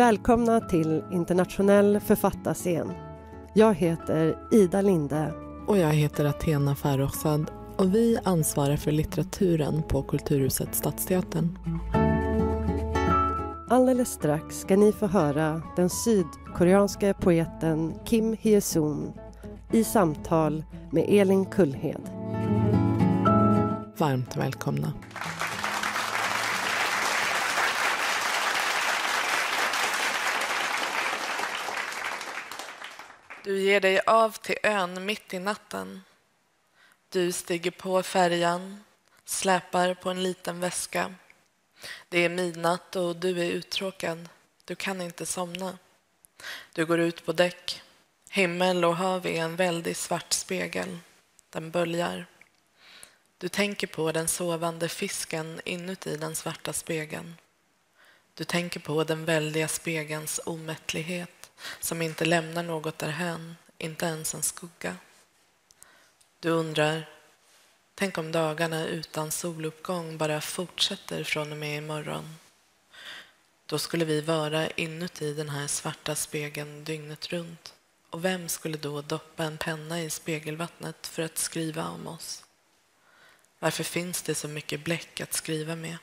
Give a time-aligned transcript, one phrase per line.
[0.00, 2.92] Välkomna till internationell författarscen.
[3.54, 5.32] Jag heter Ida Linde.
[5.66, 11.58] Och jag heter Athena Farrokhzad och vi ansvarar för litteraturen på Kulturhuset Stadsteatern.
[13.68, 19.12] Alldeles strax ska ni få höra den sydkoreanska poeten Kim Hye-sun
[19.72, 22.10] i samtal med Elin Kullhed.
[23.96, 24.92] Varmt välkomna.
[33.44, 36.02] Du ger dig av till ön mitt i natten.
[37.08, 38.84] Du stiger på färjan,
[39.24, 41.14] släpar på en liten väska.
[42.08, 44.28] Det är midnatt och du är uttråkad.
[44.64, 45.78] Du kan inte somna.
[46.72, 47.82] Du går ut på däck.
[48.30, 50.98] Himmel och hav är en väldig svart spegel.
[51.50, 52.26] Den böljar.
[53.38, 57.34] Du tänker på den sovande fisken inuti den svarta spegeln.
[58.34, 61.39] Du tänker på den väldiga spegelns omättlighet
[61.80, 64.96] som inte lämnar något därhän, inte ens en skugga.
[66.40, 67.08] Du undrar,
[67.94, 72.36] tänk om dagarna utan soluppgång bara fortsätter från och med imorgon.
[73.66, 77.74] Då skulle vi vara inuti den här svarta spegeln dygnet runt.
[78.10, 82.44] Och vem skulle då doppa en penna i spegelvattnet för att skriva om oss?
[83.58, 85.98] Varför finns det så mycket bläck att skriva med?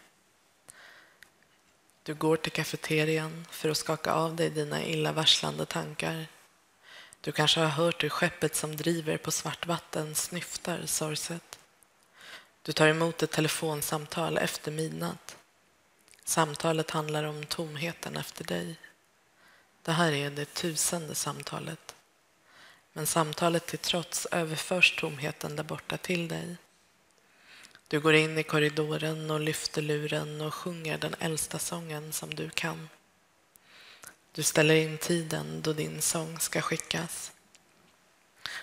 [2.08, 6.28] Du går till kafeterian för att skaka av dig dina illavarslande tankar.
[7.22, 11.60] Du kanske har hört hur skeppet som driver på svart vatten snyftar sorgset.
[12.62, 15.38] Du tar emot ett telefonsamtal efter midnatt.
[16.24, 18.76] Samtalet handlar om tomheten efter dig.
[19.82, 21.96] Det här är det tusende samtalet.
[22.94, 26.58] Men samtalet till trots överförs tomheten där borta till dig.
[27.88, 32.50] Du går in i korridoren och lyfter luren och sjunger den äldsta sången som du
[32.50, 32.90] kan.
[34.32, 37.32] Du ställer in tiden då din sång ska skickas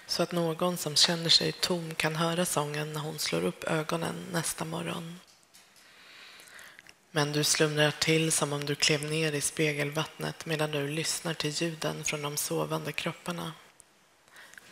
[0.07, 4.15] så att någon som känner sig tom kan höra sången när hon slår upp ögonen
[4.33, 5.21] nästa morgon.
[7.11, 11.51] Men du slumrar till som om du klev ner i spegelvattnet medan du lyssnar till
[11.51, 13.53] ljuden från de sovande kropparna.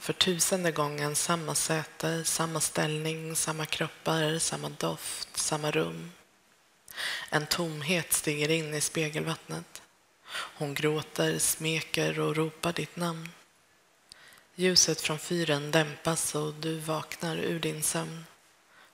[0.03, 6.13] För tusende gången samma säte, samma ställning, samma kroppar, samma doft, samma rum.
[7.31, 9.83] En tomhet stiger in i spegelvattnet.
[10.33, 13.29] Hon gråter, smeker och ropar ditt namn.
[14.55, 18.25] Ljuset från fyren dämpas och du vaknar ur din sömn.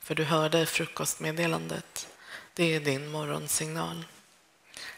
[0.00, 2.08] För du hörde frukostmeddelandet.
[2.54, 4.04] Det är din morgonsignal.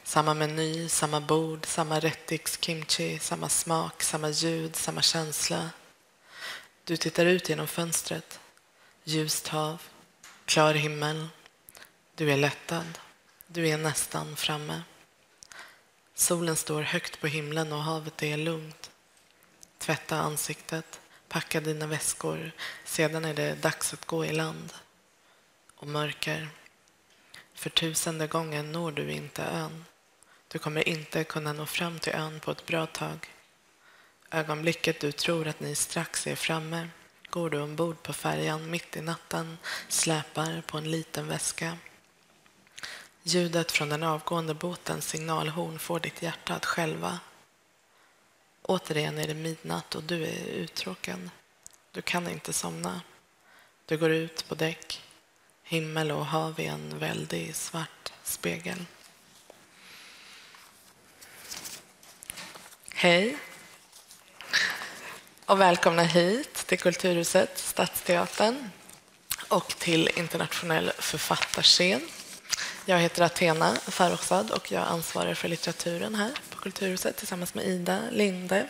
[0.05, 5.71] Samma meny, samma bord, samma rättiks kimchi, samma smak, samma ljud, samma känsla.
[6.91, 8.41] Du tittar ut genom fönstret.
[9.05, 9.83] Ljust hav,
[10.45, 11.29] klar himmel.
[12.15, 12.99] Du är lättad.
[13.47, 14.83] Du är nästan framme.
[16.15, 18.91] Solen står högt på himlen och havet är lugnt.
[19.79, 22.53] Tvätta ansiktet, packa dina väskor.
[22.85, 24.73] Sedan är det dags att gå i land.
[25.75, 26.49] Och mörker.
[27.55, 29.85] För tusende gången når du inte ön.
[30.49, 33.29] Du kommer inte kunna nå fram till ön på ett bra tag.
[34.31, 36.89] Ögonblicket du tror att ni strax är framme
[37.31, 39.59] går du ombord på färjan mitt i natten,
[39.89, 41.79] släpar på en liten väska.
[43.23, 47.21] Ljudet från den avgående båtens signalhorn får ditt hjärta att skälva.
[48.63, 51.31] Återigen är det midnatt och du är uttråkad.
[51.93, 53.01] Du kan inte somna.
[53.87, 55.03] Du går ut på däck.
[55.63, 58.85] Himmel och hav är en väldig svart spegel.
[62.95, 63.39] Hej
[65.51, 68.71] och välkomna hit till Kulturhuset, Stadsteatern
[69.49, 72.01] och till Internationell författarscen.
[72.87, 77.99] Jag heter Athena Farrokhzad och jag ansvarar för litteraturen här på Kulturhuset tillsammans med Ida
[78.11, 78.67] Linde.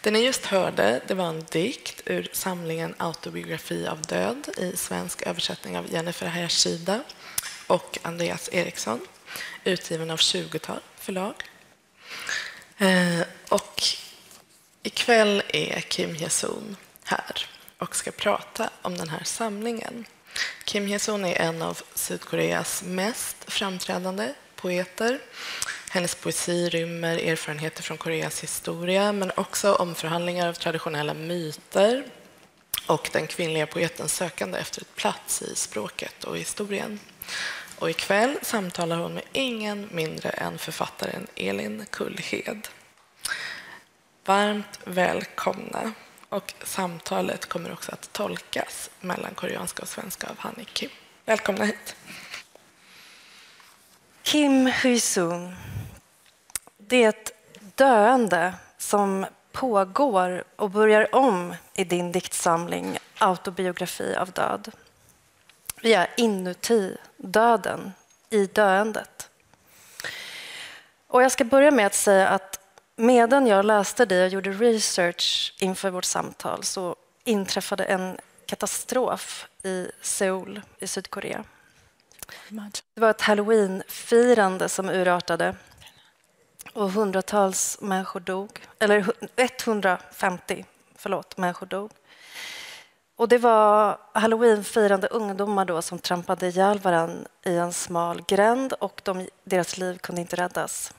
[0.00, 5.22] Det ni just hörde det var en dikt ur samlingen Autobiografi av död i svensk
[5.22, 7.00] översättning av Jennifer Hayashida
[7.66, 9.00] och Andreas Eriksson,
[9.64, 11.34] utgiven av 20-tal förlag.
[12.78, 13.82] Eh, och
[14.86, 17.46] Ikväll är Kim Hyesun här
[17.78, 20.04] och ska prata om den här samlingen.
[20.64, 25.18] Kim Hyesun är en av Sydkoreas mest framträdande poeter.
[25.90, 32.04] Hennes poesi rymmer erfarenheter från Koreas historia men också omförhandlingar av traditionella myter
[32.86, 37.00] och den kvinnliga poetens sökande efter ett plats i språket och historien.
[37.78, 42.68] Och ikväll samtalar hon med ingen mindre än författaren Elin Kullhed.
[44.26, 45.92] Varmt välkomna.
[46.28, 50.90] Och samtalet kommer också att tolkas mellan koreanska och svenska av Hanni Kim.
[51.24, 51.96] Välkomna hit.
[54.22, 55.56] Kim Hye-sun.
[56.76, 57.32] det är ett
[57.74, 64.70] döende som pågår och börjar om i din diktsamling Autobiografi av död.
[65.82, 67.92] Vi är inuti döden,
[68.30, 69.30] i döendet.
[71.06, 72.63] Och jag ska börja med att säga att
[72.96, 79.88] medan jag läste dig och gjorde research inför vårt samtal så inträffade en katastrof i
[80.02, 81.44] Seoul i Sydkorea.
[82.94, 85.56] Det var ett halloweenfirande som urartade
[86.72, 88.60] och hundratals människor dog.
[88.78, 89.06] Eller
[89.36, 90.64] 150
[90.96, 91.90] förlåt, människor dog.
[93.16, 99.00] Och det var halloweenfirande ungdomar då som trampade ihjäl varandra i en smal gränd och
[99.04, 100.94] de, deras liv kunde inte räddas.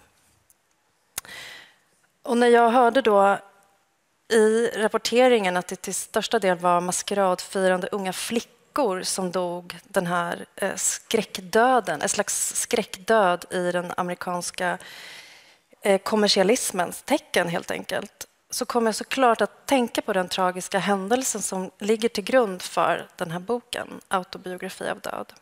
[2.26, 3.38] Och när jag hörde då
[4.34, 10.46] i rapporteringen att det till största del var maskeradfirande unga flickor som dog den här
[10.56, 14.78] eh, skräckdöden, en slags skräckdöd i den amerikanska
[15.82, 21.42] eh, kommersialismens tecken helt enkelt så kommer jag såklart att tänka på den tragiska händelsen
[21.42, 25.34] som ligger till grund för den här boken, Autobiografi av död.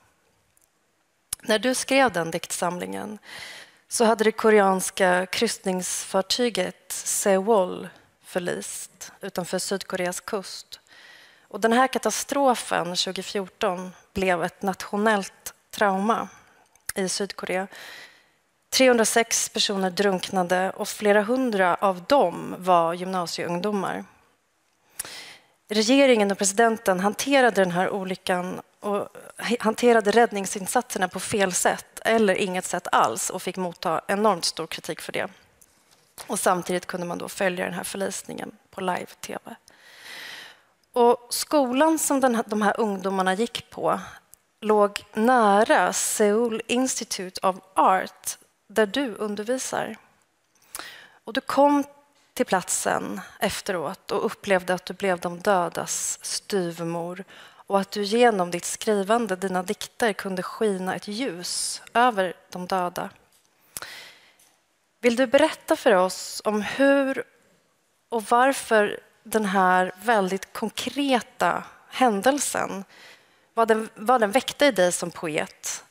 [1.42, 3.20] När du skrev den diktsamlingen
[3.94, 7.90] så hade det koreanska kryssningsfartyget Sewol
[8.24, 10.80] förlist utanför Sydkoreas kust.
[11.48, 16.28] Och den här katastrofen 2014 blev ett nationellt trauma
[16.96, 17.68] i Sydkorea
[18.70, 24.06] 306 personer drunknade och flera hundra av dem var gymnasieungdomar.
[25.74, 29.08] Regeringen och presidenten hanterade den här olyckan och
[29.60, 35.02] hanterade räddningsinsatserna på fel sätt eller inget sätt alls och fick motta enormt stor kritik
[35.02, 35.28] för det.
[36.28, 39.56] Och samtidigt kunde man då följa den här förlisningen på live-tv.
[40.94, 44.00] Och skolan som den här, de här ungdomarna gick på
[44.62, 48.38] låg nära Seoul Institute of Art
[48.68, 49.96] där du undervisar.
[51.24, 51.84] Och du kom
[52.34, 57.24] till platsen efteråt och upplevde att du blev de dödas styvmor
[57.68, 63.10] och att du genom ditt skrivande, dina dikter, kunde skina ett ljus över de döda.
[65.00, 67.24] Vill du berätta för oss om hur
[68.10, 72.84] och varför den här väldigt konkreta händelsen,
[73.54, 75.84] vad den, vad den väckte i dig som poet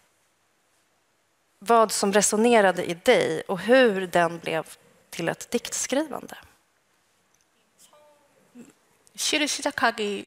[1.64, 4.66] vad som resonerade i dig och hur den blev
[5.12, 6.34] till ett diktskrivande.
[9.14, 10.24] 시를 시작하기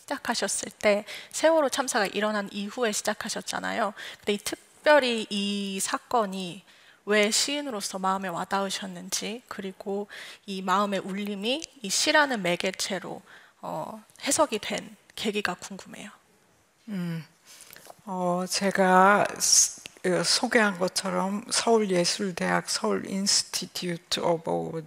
[0.00, 3.94] 시작하셨을 때 세월호 참사가 일어난 이후에 시작하셨잖아요.
[4.18, 6.64] 근데 이 특별히 이 사건이
[7.04, 10.06] 왜 시인으로서 마음에 와닿으셨는지 그리고
[10.46, 13.20] 이 마음의 울림이 이 시라는 매개체로
[13.60, 16.10] 어, 해석이 된 계기가 궁금해요.
[16.88, 17.24] 음,
[18.04, 19.26] 어, 제가
[20.24, 24.84] 소개한 것처럼 서울예술대학 Seoul Institute of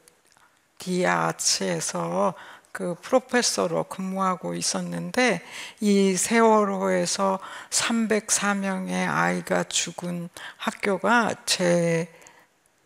[0.77, 2.33] the Arts에서
[2.73, 5.41] 그 professor로 근무하고 있었는데
[5.79, 7.39] 이 세월호에서
[7.69, 10.27] 304명의 아이가 죽은
[10.57, 12.12] 학교가 제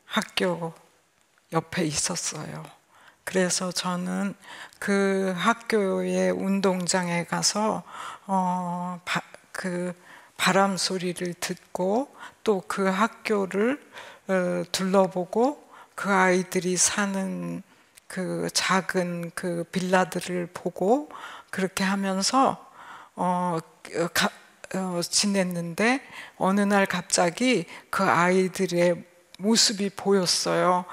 [0.06, 0.74] 학교
[1.52, 2.64] 옆에 있었어요.
[3.24, 4.36] 그래서 저는
[4.78, 7.82] 그 학교의 운동장에 가서
[8.28, 9.96] 어그
[10.40, 12.16] 바람 소리를 듣고
[12.46, 13.80] 또 그 학교를
[14.30, 17.62] 어, 둘러보고 그 아이들이 사는
[18.08, 21.10] 그 작은 그 빌라들을 보고
[21.50, 22.72] 그렇게 하면서
[23.16, 23.60] 어,
[24.14, 24.30] 가,
[24.76, 26.02] 어, 지냈는데
[26.38, 29.04] 어느 날 갑자기 그 아이들의
[29.40, 30.86] 모습이 보였어요.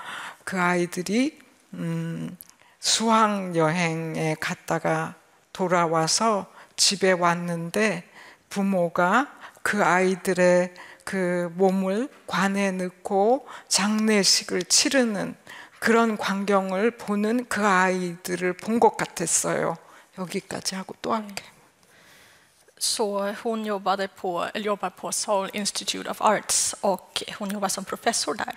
[0.44, 1.38] 그 아이들이
[1.74, 2.36] 음,
[2.80, 5.14] 수학 여행에 갔다가
[5.52, 8.10] 돌아와서 집에 왔는데
[8.50, 9.35] 부모가
[9.66, 15.34] 그 아이들의 그 몸을 관에 넣고 장례식을 치르는
[15.80, 19.76] 그런 광경을 보는 그 아이들을 본 것 같았어요.
[20.18, 21.42] 여기까지 하고 또 할게.
[22.78, 28.34] Så hon jobbade på, jobbar på Seoul Institute of Arts och hon jobbar som professor
[28.34, 28.54] där.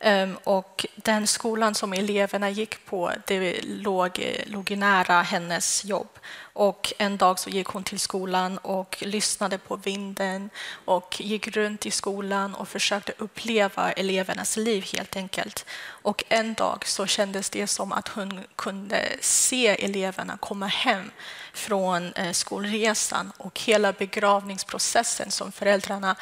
[0.00, 6.08] Um, och den skolan som eleverna gick på det låg, låg nära hennes jobb.
[6.58, 10.50] Och en dag så gick hon till skolan och lyssnade på vinden
[10.84, 15.66] och gick runt i skolan och försökte uppleva elevernas liv helt enkelt.
[16.02, 21.10] Och en dag så kändes det som att hon kunde se eleverna komma hem
[21.52, 26.16] från eh, skolresan och hela begravningsprocessen som föräldrarna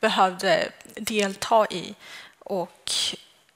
[0.00, 1.94] behövde delta i.
[2.38, 2.90] Och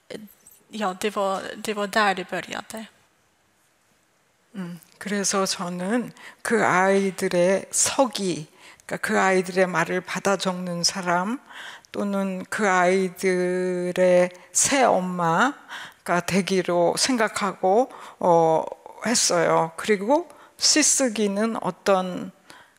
[0.09, 0.21] eh,
[0.69, 2.85] ja, det var, det var där det började.
[4.57, 6.11] 음, 그래서 저는
[6.41, 8.47] 그 아이들의 석이
[8.85, 11.39] 그러니까 그 아이들의 말을 받아 적는 사람
[11.91, 18.63] 또는 그 아이들의 새 엄마가 되기로 생각하고 어,
[19.05, 19.71] 했어요.
[19.77, 22.31] 그리고 시쓰기는 어떤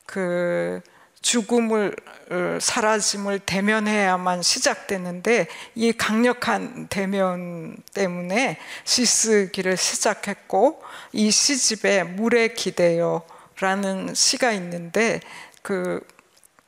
[0.04, 0.80] 그
[1.20, 1.94] 죽음을
[2.30, 10.82] 어, 사라짐을 대면해야만 시작되는데 이 강력한 대면 때문에 시쓰기를 시작했고
[11.12, 15.20] 이 시집에 물에 기대요라는 시가 있는데
[15.62, 16.06] 그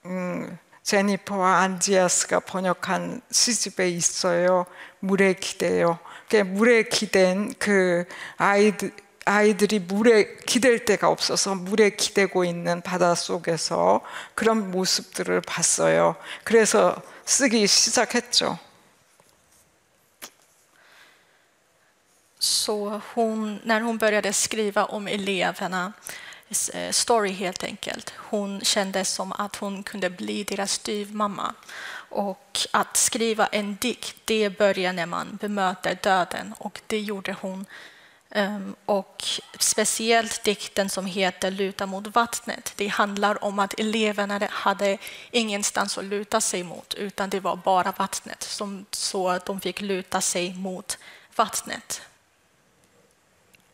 [0.07, 4.67] 음, 제니퍼와 안지아스가 번역한 시집에 있어요.
[4.99, 5.99] 물에 기대요.
[6.47, 8.05] 물에 기댄 그
[8.37, 8.93] 아이들
[9.26, 14.02] 아이들이 물에 기댈 데가 없어서 물에 기대고 있는 바다 속에서
[14.36, 16.16] 그런 모습들을 봤어요.
[16.44, 18.60] 그래서 쓰기 시작했죠.
[22.40, 25.94] Så hon, när hon började skriva om eleverna,
[26.92, 31.56] story helt enkelt, hon kände som att hon kunde bli deras styvmamma.
[32.10, 37.66] Och att skriva en dikt, det börjar när man bemöter döden och det gjorde hon
[37.66, 37.66] Um,
[38.86, 39.24] och
[39.60, 42.74] speciellt dikten som heter Luta mot vattnet.
[42.76, 44.98] Det handlar om att eleverna hade
[45.32, 49.82] ingenstans att luta sig mot utan det var bara vattnet, som, så att de fick
[49.82, 50.98] luta sig mot
[51.36, 52.02] vattnet.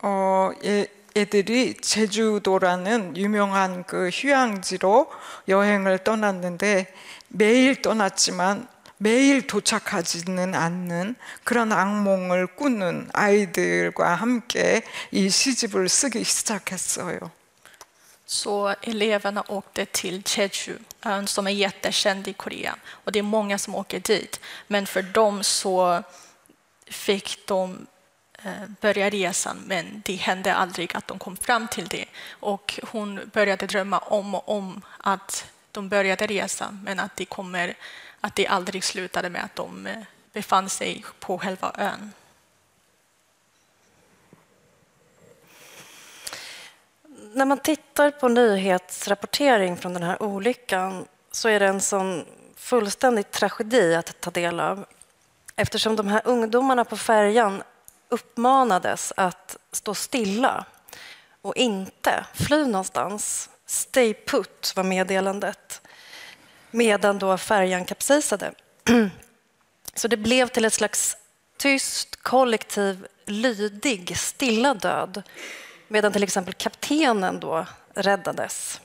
[0.04, 5.12] 어, 예, 애들이 제주도라는 유명한 그 휴양지로
[5.48, 6.92] 여행을 떠났는데
[7.28, 17.32] 매일 떠났지만 매일 도착하지는 않는 그런 악몽을 꾸는 아이들과 함께 이 시집을 쓰기 시작했어요.
[18.26, 22.76] Så eleverna åkte till Jeju, ön som är jättekänd i Korea.
[23.04, 24.40] Och det är många som åker dit.
[24.68, 26.04] Men för dem så
[26.86, 27.88] fick de
[28.82, 32.06] börja resan, men det hände aldrig att de kom fram till det.
[32.30, 35.46] Och hon började drömma om och om att
[35.77, 37.77] de började resa, men att det kommer
[38.21, 40.03] att det aldrig slutade med att de eh,
[40.33, 42.13] befann sig på själva ön.
[47.33, 52.25] När man tittar på nyhetsrapportering från den här olyckan så är det en sån
[52.57, 54.87] fullständig tragedi att ta del av
[55.57, 57.63] eftersom de här ungdomarna på färjan
[58.09, 60.65] uppmanades att stå stilla
[61.43, 63.51] och inte fly någonstans.
[63.67, 65.81] Stay put var meddelandet
[66.71, 68.53] medan då färjan kapsejsade.
[69.95, 71.17] Så det blev till ett slags
[71.57, 75.23] tyst, kollektiv, lydig, stilla död
[75.89, 78.81] medan till exempel kaptenen då räddades.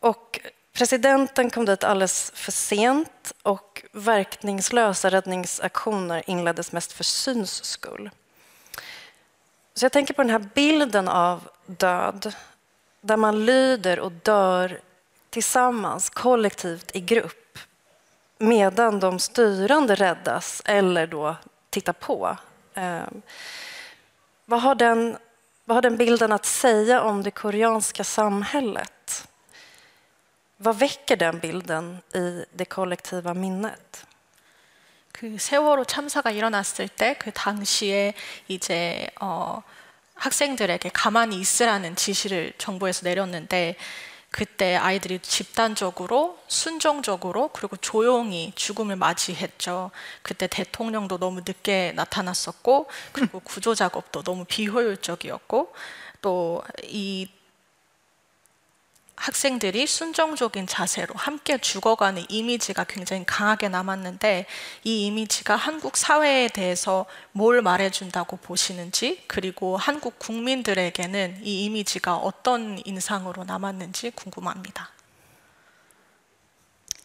[0.00, 0.40] Och
[0.72, 8.10] presidenten kom dit alldeles för sent och verkningslösa räddningsaktioner inleddes mest för syns skull.
[9.74, 12.34] Så jag tänker på den här bilden av död
[13.01, 14.81] där man lyder och dör
[15.29, 17.59] tillsammans, kollektivt, i grupp
[18.37, 21.35] medan de styrande räddas eller då
[21.69, 22.37] tittar på.
[22.73, 23.01] Eh,
[24.45, 25.17] vad, har den,
[25.65, 29.27] vad har den bilden att säga om det koreanska samhället?
[30.57, 34.05] Vad väcker den bilden i det kollektiva minnet?
[35.11, 38.13] 그 세월호 참사가 일어났을 때 그 당시에
[38.47, 39.61] 이제 어,
[40.16, 43.76] 학생들에게 가만히 있으라는 지시를 정부에서 내렸는데
[44.30, 49.92] 그때 아이들이 집단적으로 순종적으로 그리고 조용히 죽음을 맞이했죠.
[50.22, 55.72] 그때 대통령도 너무 늦게 나타났었고 그리고 구조 작업도 너무 비효율적이었고
[56.20, 57.28] 또 이
[59.26, 64.46] 학생들이 순종적인 자세로 함께 죽어가는 이미지가 굉장히 강하게 남았는데
[64.84, 73.42] 이 이미지가 한국 사회에 대해서 뭘 말해준다고 보시는지 그리고 한국 국민들에게는 이 이미지가 어떤 인상으로
[73.42, 74.90] 남았는지 궁금합니다.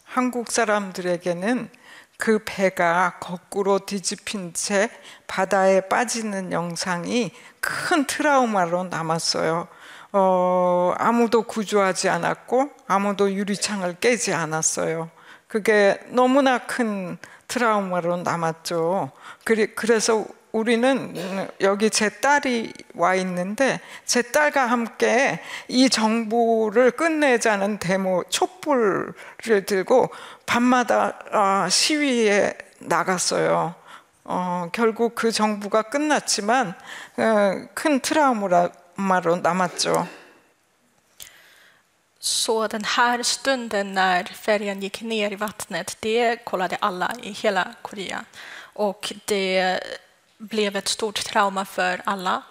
[0.04, 1.72] 한국 사람들에게는
[2.18, 4.92] 그 배가 거꾸로 뒤집힌 채
[5.26, 9.68] 바다에 빠지는 영상이 큰 트라우마로 남았어요.
[10.14, 15.10] 어, 아무도 구조하지 않았고 아무도 유리창을 깨지 않았어요.
[15.48, 19.12] 그게 너무나 큰 트라우마로 남았죠.
[19.76, 29.66] 그래서 우리는 여기 제 딸이 와 있는데 제 딸과 함께 이 정부를 끝내자는 데모 촛불을
[29.66, 30.10] 들고
[30.46, 33.76] 밤마다 어, 시위에 나갔어요.
[34.24, 36.74] 어, 결국 그 정부가 끝났지만
[37.18, 38.70] 어, 큰 트라우마라
[39.02, 40.06] Marun Damacho.
[42.20, 47.74] Så den här stunden när färjan gick ner i vattnet, det kollade alla i hela
[47.82, 48.26] Korea.
[48.74, 49.80] Och det
[50.38, 52.42] blev ett stort trauma för alla.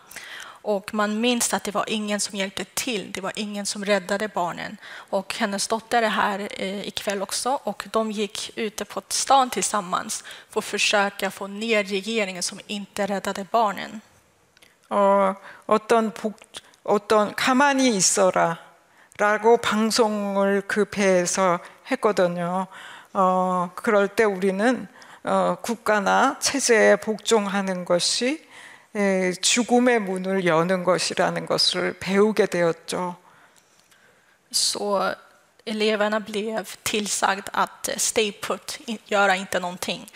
[0.62, 4.28] Och man minns att det var ingen som hjälpte till, det var ingen som räddade
[4.28, 4.76] barnen.
[4.92, 10.24] Och hennes dotter är här eh, ikväll också och de gick ute på stan tillsammans
[10.50, 14.00] för att försöka få ner regeringen som inte räddade barnen.
[14.90, 15.34] 어,
[15.66, 16.38] 어떤 복,
[16.82, 22.66] 어떤 가만히 있어라라고 방송을 그 배에서 했거든요.
[23.12, 24.86] 어, 그럴 때 우리는
[25.24, 28.46] 어, 국가나 체제에 복종하는 것이
[28.94, 33.16] 에, 죽음의 문을 여는 것이라는 것을 배우게 되었죠.
[34.50, 35.14] Så
[35.64, 40.10] eleverna blev tillsagd att eh, stay put, göra inte någonting.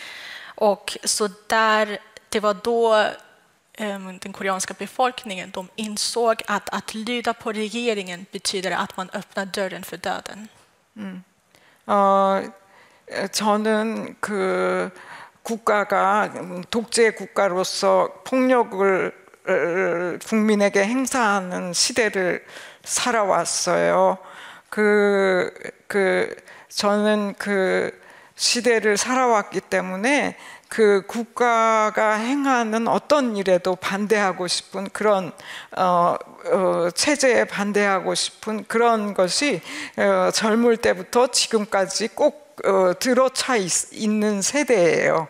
[0.57, 3.11] Och så där, det var då
[3.77, 9.83] den koreanska befolkningen de insåg att att lyda på regeringen betyder att man öppnar dörren
[9.83, 10.49] för döden.
[11.87, 12.43] 어,
[13.33, 14.91] 저는 그
[15.43, 16.33] 국가가
[16.71, 19.13] 독재 국가로서 폭력을
[19.47, 22.47] 어, 국민에게 행사하는 시대를
[22.83, 24.17] 살아왔어요.
[24.71, 25.53] 그,
[25.87, 26.35] 그,
[26.71, 27.93] 저는 그
[28.37, 30.37] 시대를 살아왔기 때문에
[30.75, 35.31] 그 국가가 행하는 어떤 일에도 반대하고 싶은 그런
[35.77, 36.17] 어,
[36.47, 39.61] 어, 체제에 반대하고 싶은 그런 것이
[39.97, 45.29] 어, 젊을 때부터 지금까지 꼭 어, 들어차 있, 있는 세대예요.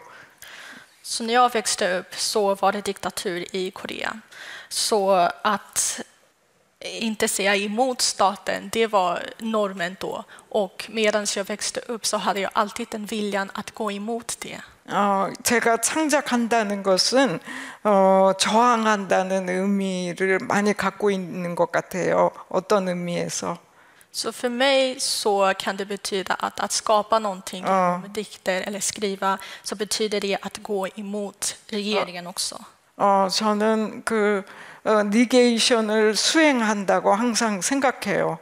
[1.03, 4.17] Så när jag växte upp så var det diktatur i Korea.
[4.71, 5.11] Så
[5.43, 6.01] att
[6.84, 10.24] inte säga emot staten, det var normen då.
[10.50, 14.62] Och medan jag växte upp så hade jag alltid den viljan att gå emot det.
[14.92, 17.40] 어, 제가 창작한다는 것은
[17.84, 22.32] 어, 저항한다는 의미를 많이 갖고 있는 것 같아요.
[22.50, 23.58] 어떤 의미에서.
[24.12, 27.98] Så för mig så kan det betyda att, att skapa någonting, Ja.
[27.98, 32.64] med dikter eller skriva, så betyder det att gå emot regeringen också.
[32.97, 34.43] 어, 저는 그
[34.85, 38.39] 어, 니게이션을 수행한다고 항상 생각해요.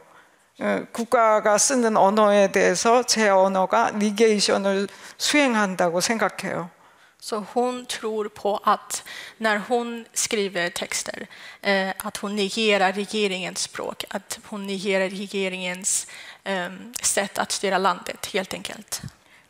[0.59, 6.69] 어, 국가가 쓰는 언어에 대해서 제 언어가 니게이션을 수행한다고 생각해요.
[7.23, 9.03] Så hon tror på att
[9.37, 11.27] när hon skriver texter,
[11.61, 16.07] eh, att hon negerar regeringens språk, att hon negerar regeringens
[16.43, 16.69] eh,
[17.01, 19.01] sätt att styra landet, helt enkelt.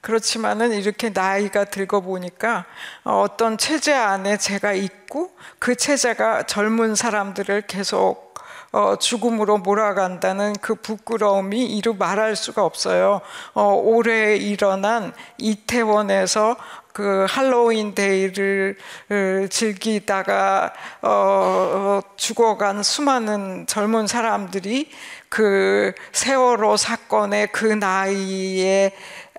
[0.04, 2.66] 그렇지만은 이렇게 나이가 들고 보니까
[3.06, 8.34] 어, 어떤 체제 안에 제가 있고 그 체제가 젊은 사람들을 계속
[8.74, 13.22] 어, 죽음으로 몰아간다는 그 부끄러움이 이루 말할 수가 없어요.
[13.54, 16.58] 어, 올해 일어난 이태원에서
[16.92, 18.78] 그 할로윈 데이를
[19.10, 24.89] 어, 즐기다가 어, 어, 죽어간 수많은 젊은 사람들이
[25.30, 28.92] 그 세월호 사건의 그 나이에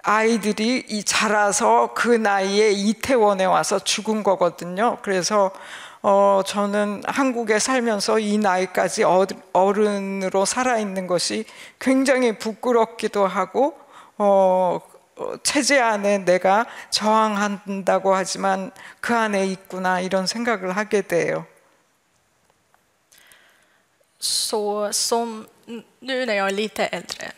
[0.05, 4.99] 아이들이 이 자라서 그 나이에 이태원에 와서 죽은 거거든요.
[5.03, 5.51] 그래서
[6.03, 11.47] 어, 저는 한국에 살면서 이 나이까지 어- 어른으로 살아있는 것이
[11.79, 13.79] 굉장히 부끄럽기도 하고,
[14.19, 14.81] 어,
[15.17, 21.47] 어, 체제 안에 내가 저항한다고 하지만 그 안에 있구나 이런 생각을 하게 돼요.
[24.21, 27.33] Så som nu när jag är lite äldre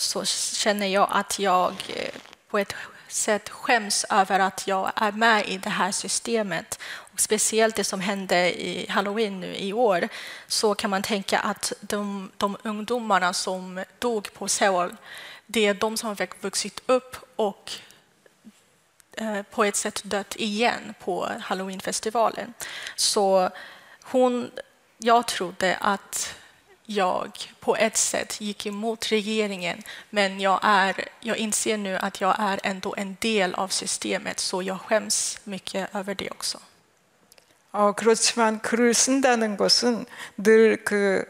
[0.00, 2.14] så känner jag att jag eh,
[2.48, 2.74] på ett
[3.08, 6.78] sätt skäms över att jag är med i det här systemet.
[6.82, 10.08] Och speciellt det som hände i Halloween nu i år
[10.46, 14.96] så kan man tänka att de, de ungdomarna som dog på Seoul
[15.46, 17.72] det är de som har vuxit upp och
[19.16, 22.54] eh, på ett sätt dött igen på Halloweenfestivalen.
[22.96, 23.50] Så
[24.02, 24.50] hon,
[24.98, 26.34] jag trodde att
[26.90, 32.36] jag på ett sätt gick emot regeringen men jag, är, jag inser nu att jag
[32.38, 36.58] är ändå en del av systemet så jag skäms mycket över det också.
[37.72, 40.04] 어, 그렇지만 글을 쓴다는 것은
[40.36, 41.24] 늘그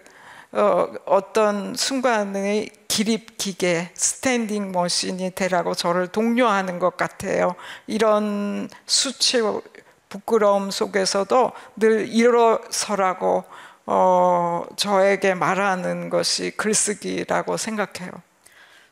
[0.53, 7.55] 어, 어떤 순간의 기립 기계, 스탠딩 머신이 되라고 저를 독려하는 것 같아요.
[7.87, 9.63] 이런 수치고
[10.09, 13.45] 부끄러움 속에서도 늘 일어서라고
[13.86, 18.22] 어, 저에게 말하는 것이 글쓰기라고 생각해요.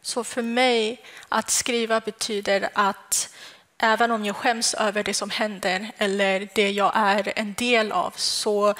[0.01, 0.99] Så för mig,
[1.29, 3.29] att skriva betyder att
[3.77, 8.13] även om jag skäms över det som händer eller det jag är en del av
[8.15, 8.73] så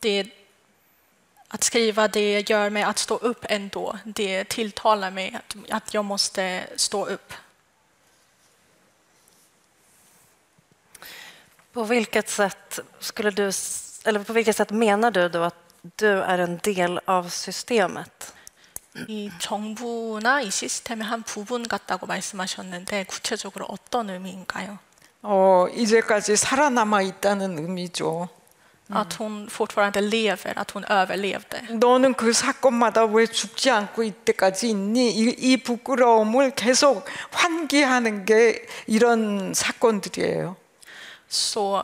[0.00, 0.26] det,
[1.48, 3.98] att skriva det gör mig att stå upp ändå.
[4.04, 7.32] Det tilltalar mig att, att jag måste stå upp.
[11.72, 13.52] På vilket sätt skulle du,
[14.03, 15.55] eller på vilket sätt menar du då att
[15.95, 18.33] du är en del av systemet?
[19.07, 24.77] 이 정부나 이 시스템의 한 부분 같다고 말씀하셨는데 구체적으로 어떤 의미인가요?
[25.23, 28.29] 어, 이제까지 살아남아 있다는 의미죠.
[28.91, 31.73] att hon fortfarande lever, att hon överlevde.
[31.79, 35.11] 너는 그 사건마다 왜 죽지 않고 이때까지 있니?
[35.11, 40.55] 이, 이 부끄러움을 계속 환기하는 게 이런 사건들이에요.
[41.29, 41.81] Så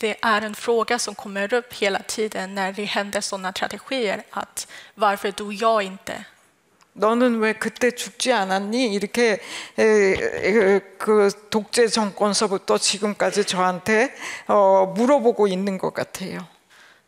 [0.00, 4.22] det är en fråga som kommer upp hela tiden när det händer sådana strategier.
[4.30, 6.24] Att varför dog jag inte?
[6.98, 8.94] 너는 왜 그때 죽지 않았니?
[8.94, 9.38] 이렇게
[9.78, 14.14] 에, 에, 그 독재 정권서부터 지금까지 저한테
[14.46, 16.46] 어, 물어보고 있는 것 같아요.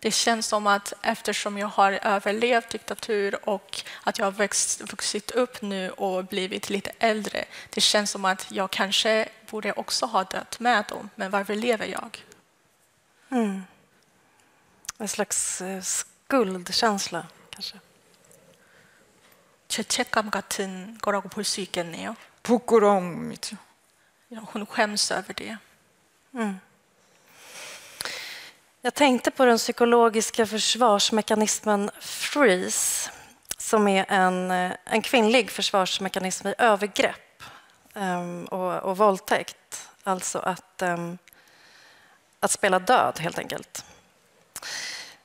[0.00, 5.30] Det känns som att eftersom jag har överlevt diktatur och att jag har växt, vuxit
[5.30, 10.24] upp nu och blivit lite äldre, det känns som att jag kanske borde också ha
[10.24, 11.10] dött med dem.
[11.14, 12.24] Men varför lever jag?
[13.32, 13.64] Mm.
[14.98, 17.80] En slags eh, skuldkänsla, kanske.
[19.68, 22.16] 죄책감 같은 거라고 볼 수 있겠네요.
[22.42, 23.56] 부끄러움이죠.
[24.30, 25.56] Hon skäms över det.
[26.34, 26.60] Mm.
[28.82, 33.10] Jag tänkte på den psykologiska försvarsmekanismen freeze
[33.58, 37.42] som är en, eh, en kvinnlig försvarsmekanism i övergrepp
[37.94, 39.88] um, och, och våldtäkt.
[40.04, 41.18] Alltså att, um,
[42.43, 43.85] att spela död, helt enkelt.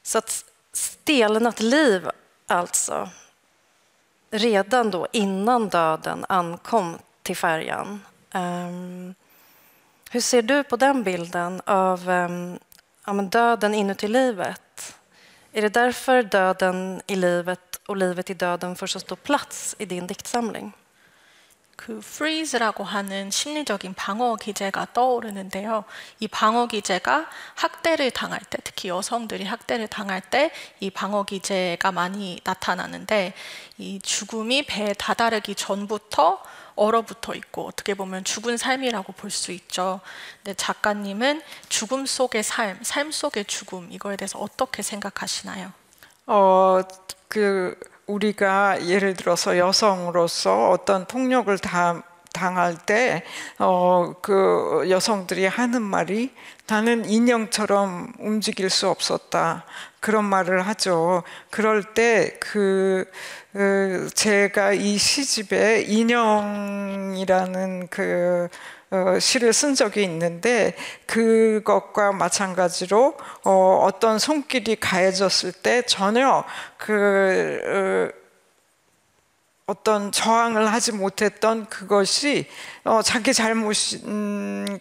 [0.02, 2.10] Så att stelnat liv,
[2.46, 3.10] alltså,
[4.30, 8.00] redan då innan döden ankom till färjan.
[8.32, 9.14] Um,
[10.10, 12.58] hur ser du på den bilden av um,
[13.06, 14.96] ja, men döden inuti livet?
[15.52, 19.86] Är det därför döden i livet och livet i döden får så stor plats i
[19.86, 20.72] din diktsamling?
[21.78, 25.84] 그 freeze라고 하는 심리적인 방어 기제가 떠오르는데요.
[26.18, 32.40] 이 방어 기제가 학대를 당할 때, 특히 여성들이 학대를 당할 때 이 방어 기제가 많이
[32.44, 33.32] 나타나는데
[33.78, 36.42] 이 죽음이 배에 다다르기 전부터
[36.74, 40.00] 얼어붙어 있고 어떻게 보면 죽은 삶이라고 볼 수 있죠.
[40.42, 45.72] 근데 작가님은 죽음 속의 삶, 삶 속의 죽음 이거에 대해서 어떻게 생각하시나요?
[46.26, 46.80] 어,
[47.28, 53.22] 그 우리가 예를 들어서 여성으로서 어떤 폭력을 다, 당할 때,
[53.58, 56.32] 어, 그 여성들이 하는 말이
[56.66, 59.64] 나는 인형처럼 움직일 수 없었다.
[60.00, 61.22] 그런 말을 하죠.
[61.50, 63.10] 그럴 때 그,
[63.52, 68.48] 그 제가 이 시집에 인형이라는 그
[68.90, 70.74] 어, 시를 쓴 적이 있는데
[71.06, 76.44] 그것과 마찬가지로 어, 어떤 손길이 가해졌을 때 전혀
[76.78, 78.18] 그 어,
[79.66, 82.46] 어떤 저항을 하지 못했던 그것이
[82.84, 84.78] 어, 자기 잘못인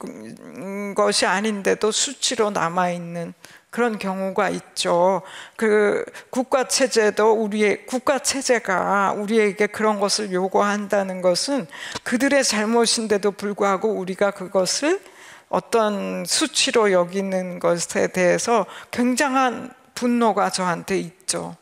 [0.95, 3.33] 것이 아닌데도 수치로 남아 있는
[3.69, 5.21] 그런 경우가 있죠.
[5.55, 11.67] 그 국가 체제도 우리의 국가 체제가 우리에게 그런 것을 요구한다는 것은
[12.03, 15.01] 그들의 잘못인데도 불구하고 우리가 그것을
[15.49, 21.55] 어떤 수치로 여기는 것에 대해서 굉장한 분노가 저한테 있죠.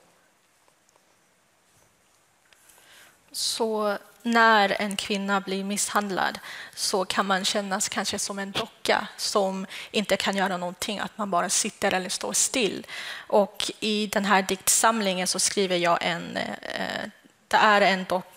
[3.36, 6.40] Så när en kvinna blir misshandlad
[6.76, 11.32] så kan man kännas kanske som en docka som inte kan göra någonting, att man
[11.32, 12.88] bara sitter eller står still.
[13.16, 17.10] Och i den här diktsamlingen så skriver jag en, eh,
[17.48, 18.34] det är en dock,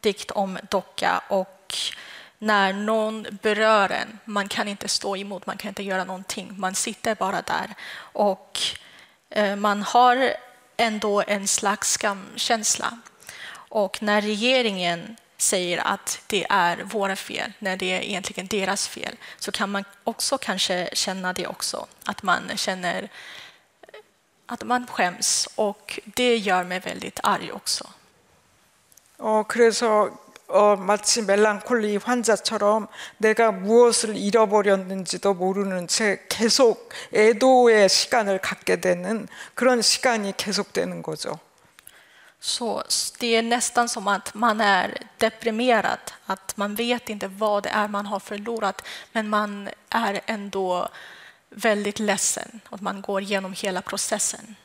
[0.00, 1.74] dikt om docka och
[2.38, 6.74] när någon berör en, man kan inte stå emot, man kan inte göra någonting, man
[6.74, 7.74] sitter bara där.
[7.98, 8.58] Och
[9.30, 10.34] eh, man har
[10.76, 12.98] ändå en slags skamkänsla.
[13.70, 19.16] Och när regeringen säger att det är våra fel, när det är egentligen deras fel,
[19.38, 21.86] så kan man också kanske känna det också.
[22.04, 23.08] Att man känner
[24.46, 27.84] att man skäms och det gör mig väldigt arg också.
[29.20, 30.10] 어, 그래서
[30.46, 32.86] 어, 마치 멜랑콜리 환자처럼
[33.18, 41.38] 내가 무엇을 잃어버렸는지도 모르는 채 계속 애도의 시간을 갖게 되는 그런 시간이 계속되는 거죠.
[42.40, 42.82] Så
[43.18, 47.88] det är nästan som att man är deprimerad, att man vet inte vad det är
[47.88, 50.88] man har förlorat, men man är ändå
[51.50, 54.56] väldigt ledsen och man går igenom hela processen.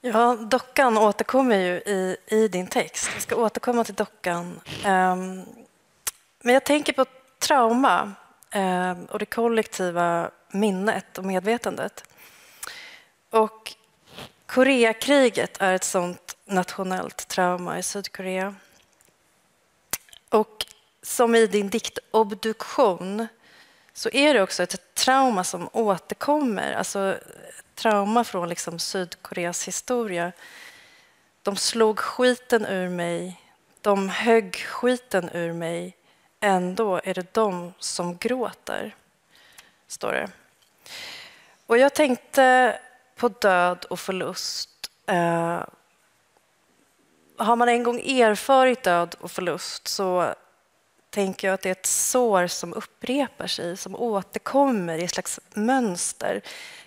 [0.00, 3.10] Ja, dockan återkommer ju i, i din text.
[3.16, 4.60] Vi ska återkomma till dockan.
[4.86, 5.44] Um,
[6.40, 7.04] men jag tänker på
[7.38, 8.12] trauma
[8.54, 12.04] um, och det kollektiva minnet och medvetandet.
[13.34, 13.74] Och
[14.46, 18.54] Koreakriget är ett sånt nationellt trauma i Sydkorea.
[20.28, 20.66] Och
[21.02, 23.26] som i din dikt Obduktion
[23.92, 26.72] så är det också ett trauma som återkommer.
[26.72, 27.18] Alltså
[27.74, 30.32] trauma från liksom Sydkoreas historia.
[31.42, 33.40] De slog skiten ur mig,
[33.80, 35.96] de högg skiten ur mig
[36.40, 38.94] ändå är det de som gråter,
[39.86, 40.30] står det.
[41.66, 42.78] Och jag tänkte
[43.16, 44.70] på död och förlust.
[45.06, 45.62] Eh,
[47.38, 50.34] har man en gång erfarit död och förlust så
[51.10, 55.40] tänker jag att det är ett sår som upprepar sig, som återkommer i ett slags
[55.54, 56.40] mönster.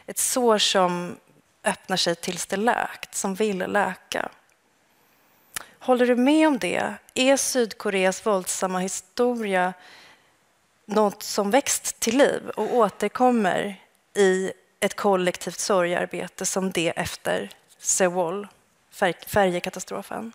[0.06, 1.18] Ett sår som
[1.64, 4.30] öppnar sig tills det läkt, som vill läka.
[5.80, 6.94] Håller du med om det?
[7.14, 9.74] Är Sydkoreas våldsamma historia
[10.86, 13.82] något som växt till liv och återkommer
[14.16, 18.48] i ett kollektivt sorgearbete som det efter Seoul,
[19.28, 20.34] färjekatastrofen?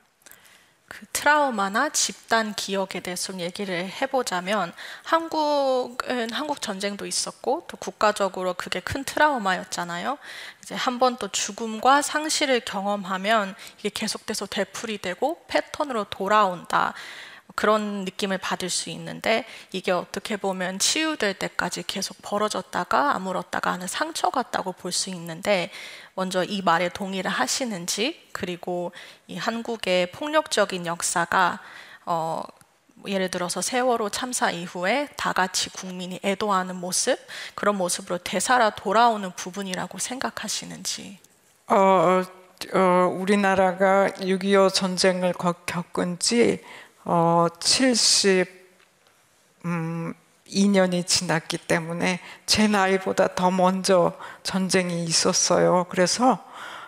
[0.88, 4.74] 그 트라우마나 집단 기억에 대해서 좀 얘기를 해보자면
[5.04, 10.18] 한국은 한국 전쟁도 있었고 또 국가적으로 그게 큰 트라우마였잖아요.
[10.62, 16.92] 이제 한 번 또 죽음과 상실을 경험하면 이게 계속돼서 되풀이되고 패턴으로 돌아온다.
[17.54, 24.30] 그런 느낌을 받을 수 있는데 이게 어떻게 보면 치유될 때까지 계속 벌어졌다가 아물었다가 하는 상처
[24.30, 25.70] 같다고 볼 수 있는데
[26.14, 28.92] 먼저 이 말에 동의를 하시는지 그리고
[29.26, 31.60] 이 한국의 폭력적인 역사가
[32.04, 32.42] 어,
[33.06, 37.18] 예를 들어서 세월호 참사 이후에 다 같이 국민이 애도하는 모습
[37.54, 41.18] 그런 모습으로 되살아 돌아오는 부분이라고 생각하시는지.
[41.68, 42.22] 어,
[42.74, 45.32] 어 우리나라가 6.25 전쟁을
[45.66, 46.62] 겪은 지
[47.04, 48.46] 어, 70
[49.64, 50.14] 음,
[50.48, 54.12] 2년이 지났기 때문에 제 나이보다 더 먼저
[54.42, 55.86] 전쟁이 있었어요.
[55.88, 56.38] 그래서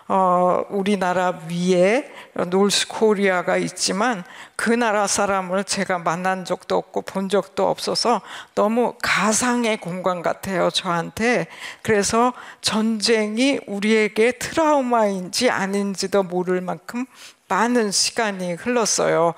[0.07, 4.23] 어, 우리나라 위에 놀스 코리아가 있지만
[4.55, 8.21] 그 나라 사람을 제가 만난 적도 없고 본 적도 없어서
[8.53, 11.47] 너무 가상의 공간 같아요, 저한테.
[11.81, 17.07] 그래서 전쟁이 우리에게 트라우마인지 아닌지도 모를 만큼
[17.47, 19.33] 많은 시간이 흘렀어요.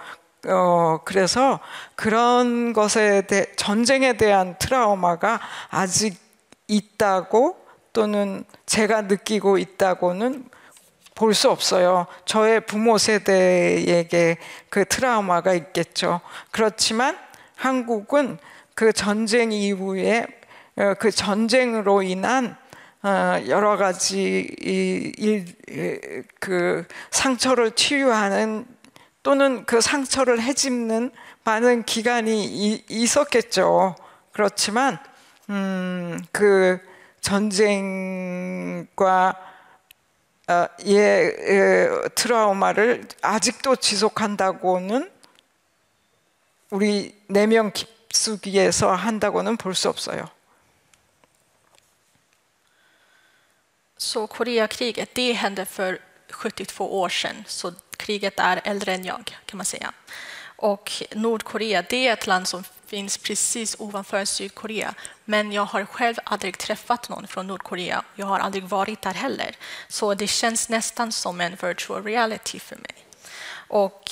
[0.48, 1.60] 어, 그래서
[1.96, 6.18] 그런 것에 대해 전쟁에 대한 트라우마가 아직
[6.68, 7.58] 있다고
[7.94, 10.50] 또는 제가 느끼고 있다고는
[11.16, 12.06] 볼 수 없어요.
[12.26, 14.38] 저의 부모 세대에게
[14.70, 16.22] 그 트라우마가 있겠죠.
[16.52, 17.18] 그렇지만
[17.56, 18.38] 한국은
[18.76, 20.28] 그 전쟁 이후에
[20.76, 22.56] 어, 그 전쟁으로 인한
[23.02, 25.46] 어, 여러 가지 일,
[26.40, 28.66] 그 상처를 치유하는
[29.28, 31.12] 또는 그 상처를 헤집는
[31.44, 33.98] 많은 기간이 이, 있었겠죠.
[34.32, 34.98] 그렇지만
[35.50, 36.80] 음, 그
[37.20, 38.96] 전쟁과
[40.48, 45.12] 어, 예, 예, 트라우마를 아직도 지속한다고는
[46.70, 50.30] 우리 내면 깊숙이에서 한다고는 볼 수 없어요.
[53.98, 57.44] Så Koreakriget, det hände för 72 år sedan.
[57.46, 59.92] Så kriget är äldre än jag, kan man säga.
[60.58, 64.94] Och Nordkorea, det är ett land som finns precis ovanför Sydkorea.
[65.26, 68.04] Men jag har själv aldrig träffat någon från Nordkorea.
[68.16, 69.56] Jag har aldrig varit där heller.
[69.88, 72.96] Så det känns nästan som en virtual reality för mig.
[73.68, 74.04] Och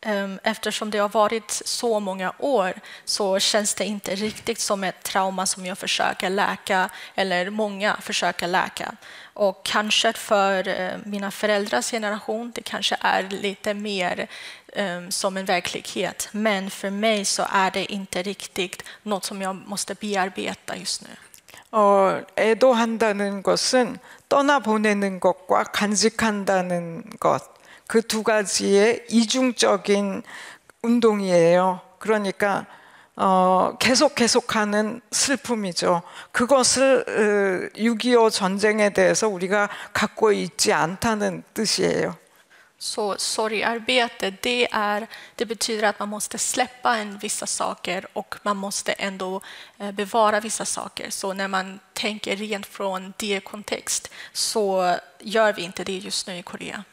[0.00, 5.02] ehm, eftersom det har varit så många år så känns det inte riktigt som ett
[5.02, 8.96] trauma som jag försöker läka, eller många försöker läka.
[9.33, 14.27] Och kanske för eh, mina föräldrars generation, det kanske är lite mer
[14.75, 16.29] um, som en verklighet.
[16.31, 21.09] Men för mig så är det inte riktigt något som jag måste bearbeta just nu.
[21.71, 23.97] 어, 애도한다는 것은
[24.29, 30.23] 떠나보내는 것과 간직한다는 것 그두 가지의 이중적인
[30.83, 31.81] 운동이에요.
[31.99, 32.65] 그러니까
[33.24, 36.02] 어, 계속 계속하는 슬픔이죠.
[36.32, 42.16] 그것을 6.25 전쟁에 대해서 우리가 갖고 있지 않다는 뜻이에요.
[42.78, 45.06] Så sorgarbete, det, är,
[45.36, 49.40] det betyder att man måste släppa en vissa saker och man måste ändå
[49.92, 51.10] bevara vissa saker.
[51.10, 56.36] Så när man tänker rent från det kontext så gör vi inte det just nu
[56.38, 56.84] i Korea.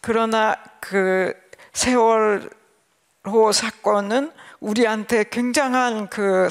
[0.00, 1.32] 그러나 그
[1.72, 4.32] 세월호 사건은
[4.66, 6.48] 우리한테 굉장한 그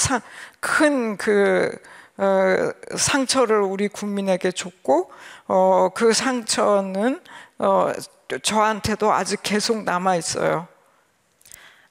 [0.61, 1.77] 큰그 그,
[2.17, 5.11] 어, 상처를 우리 국민에게 줬고
[5.47, 7.19] 어, 그 상처는
[7.59, 7.91] 어,
[8.41, 10.67] 저한테도 아직 계속 남아 있어요.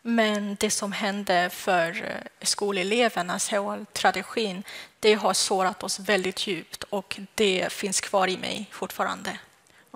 [0.07, 4.63] Men det som hände för skoleleverna, Seoul-strategin,
[5.01, 9.39] det har sårat oss väldigt djupt och det finns kvar i mig fortfarande.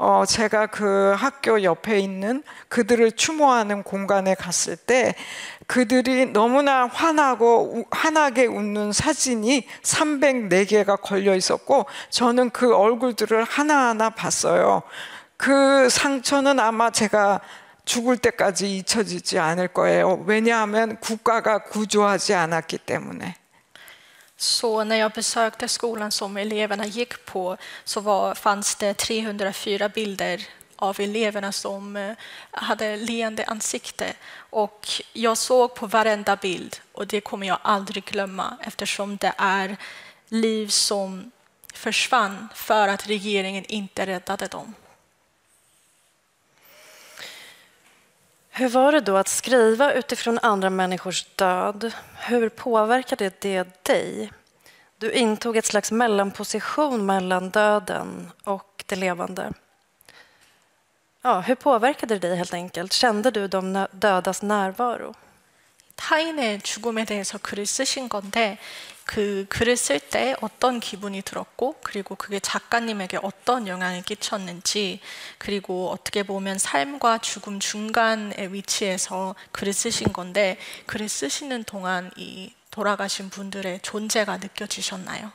[0.00, 5.16] 어, 제가 그 학교 옆에 있는 그들을 추모하는 공간에 갔을 때
[5.66, 14.82] 그들이 너무나 환하고 환하게 웃는 사진이 304개가 걸려 있었고 저는 그 얼굴들을 하나하나 봤어요.
[15.36, 17.40] 그 상처는 아마 제가
[17.84, 20.22] 죽을 때까지 잊혀지지 않을 거예요.
[20.26, 23.34] 왜냐하면 국가가 구조하지 않았기 때문에.
[24.40, 30.46] Så när jag besökte skolan som eleverna gick på så var, fanns det 304 bilder
[30.76, 32.12] av eleverna som eh,
[32.50, 34.12] hade leende ansikte.
[34.50, 39.76] Och jag såg på varenda bild och det kommer jag aldrig glömma eftersom det är
[40.28, 41.30] liv som
[41.74, 44.74] försvann för att regeringen inte räddade dem.
[48.57, 51.93] Hur var det då att skriva utifrån andra människors död?
[52.15, 54.31] Hur påverkade det dig?
[54.97, 59.53] Du intog ett slags mellanposition mellan döden och det levande.
[61.21, 62.93] Ja, hur påverkade det dig helt enkelt?
[62.93, 65.13] Kände du de dödas närvaro?
[65.95, 68.57] 타인의 죽음에 대해서 글을 쓰신 건데
[69.08, 75.00] 그 글을 쓸 때 어떤 기분이 들었고 그리고 그게 작가님에게 어떤 영향을 끼쳤는지
[75.38, 83.30] 그리고 어떻게 보면 삶과 죽음 중간의 위치에서 글을 쓰신 건데 글을 쓰시는 동안 이 돌아가신
[83.30, 85.32] 분들의 존재가 느껴지셨나요?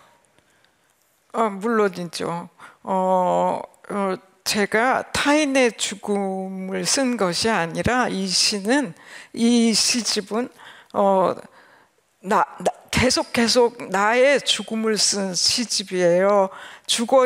[1.34, 2.50] 어, 물론이죠.
[2.84, 3.60] 어,
[3.90, 8.94] 어, 제가 타인의 죽음을 쓴 것이 아니라 이 시는
[9.34, 10.50] 이 시집은
[10.94, 11.34] 어,
[12.20, 16.48] 나, 나 계속 계속 나의 죽음을 쓴 시집이에요.
[16.88, 17.26] 죽어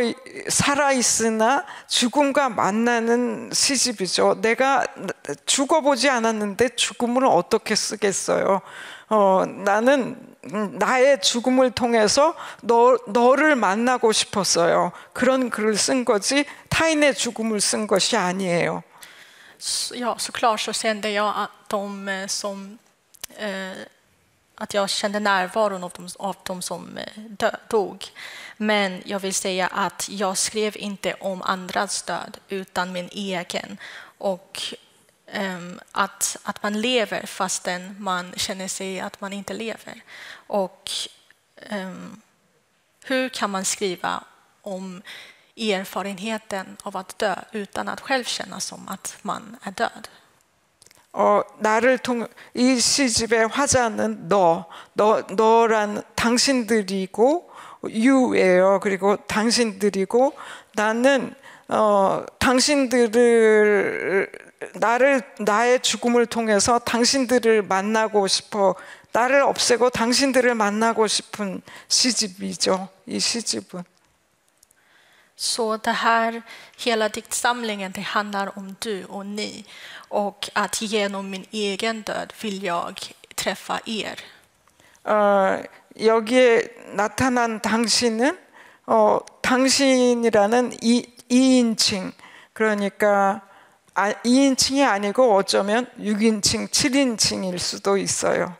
[0.49, 4.39] 살아 있으나 죽음과 만나는 시집이죠.
[4.41, 4.87] 내가
[5.45, 8.61] 죽어보지 않았는데 죽음을 어떻게 쓰겠어요?
[9.09, 10.19] 어, 나는
[10.79, 14.91] 나의 죽음을 통해서 너, 너를 만나고 싶었어요.
[15.13, 18.81] 그런 글을 쓴 거지 타인의 죽음을 쓴 것이 아니에요.
[19.93, 22.79] Ja, såklart så kände jag att de som
[23.37, 23.85] eh,
[24.57, 28.05] att jag kände närvaron av de, av de som eh, dö, dog.
[28.57, 33.77] Men jag vill säga att jag skrev inte om andras död utan min egen.
[34.17, 34.61] Och
[35.33, 40.01] um, att, att man lever fastän man känner sig att man inte lever.
[40.31, 40.91] Och
[41.69, 42.21] um,
[43.03, 44.23] hur kan man skriva
[44.61, 45.01] om
[45.57, 50.07] erfarenheten av att dö utan att själv känna som att man är död?
[51.19, 57.49] 어, 나를 통, 이 시집의 화자는 너, 너, 너란 당신들이고,
[57.81, 58.79] you예요.
[58.83, 60.33] 그리고 당신들이고,
[60.75, 61.33] 나는,
[61.69, 64.29] 어, 당신들을,
[64.75, 68.75] 나를, 나의 죽음을 통해서 당신들을 만나고 싶어,
[69.11, 72.89] 나를 없애고 당신들을 만나고 싶은 시집이죠.
[73.07, 73.81] 이 시집은.
[75.39, 76.41] Så det här,
[76.77, 79.65] hela diktsamlingen, det handlar om du och ni.
[80.09, 84.19] Och att genom min egen död vill jag träffa er.
[85.03, 85.63] 어,
[85.99, 88.37] 여기에 나타난 당신은
[88.87, 92.11] 어, 당신이라는 이, 2인칭
[92.53, 93.41] 그러니까
[93.93, 98.55] 아, 2인칭이 아니고 어쩌면 6인칭, 7인칭일 수도 있어요.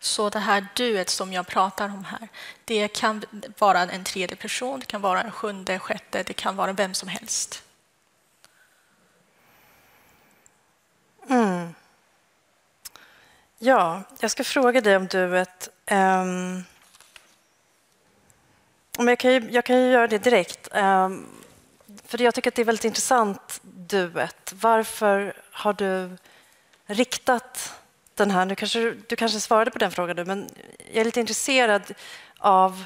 [0.00, 2.28] Så det här duet som jag pratar om här,
[2.64, 3.24] det kan
[3.58, 7.08] vara en tredje person, det kan vara en sjunde, sjätte, det kan vara vem som
[7.08, 7.64] helst.
[11.28, 11.74] Mm.
[13.58, 15.68] Ja, jag ska fråga dig om duet.
[15.90, 16.64] Um,
[18.98, 20.68] men jag, kan ju, jag kan ju göra det direkt.
[20.72, 21.26] Um,
[22.04, 24.52] för jag tycker att det är väldigt intressant duet.
[24.54, 26.16] Varför har du
[26.86, 27.77] riktat
[28.17, 28.45] den här...
[28.45, 31.93] Nu kanske, du kanske svarade på den frågan nu, men jag är lite intresserad
[32.37, 32.85] av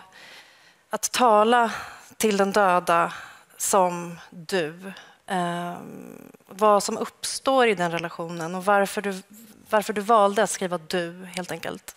[0.90, 1.72] att tala
[2.18, 3.14] till den döda
[3.58, 4.94] som du.
[5.30, 9.22] Um, vad som uppstår i den relationen och varför du,
[9.70, 11.94] varför du valde att skriva du, helt enkelt.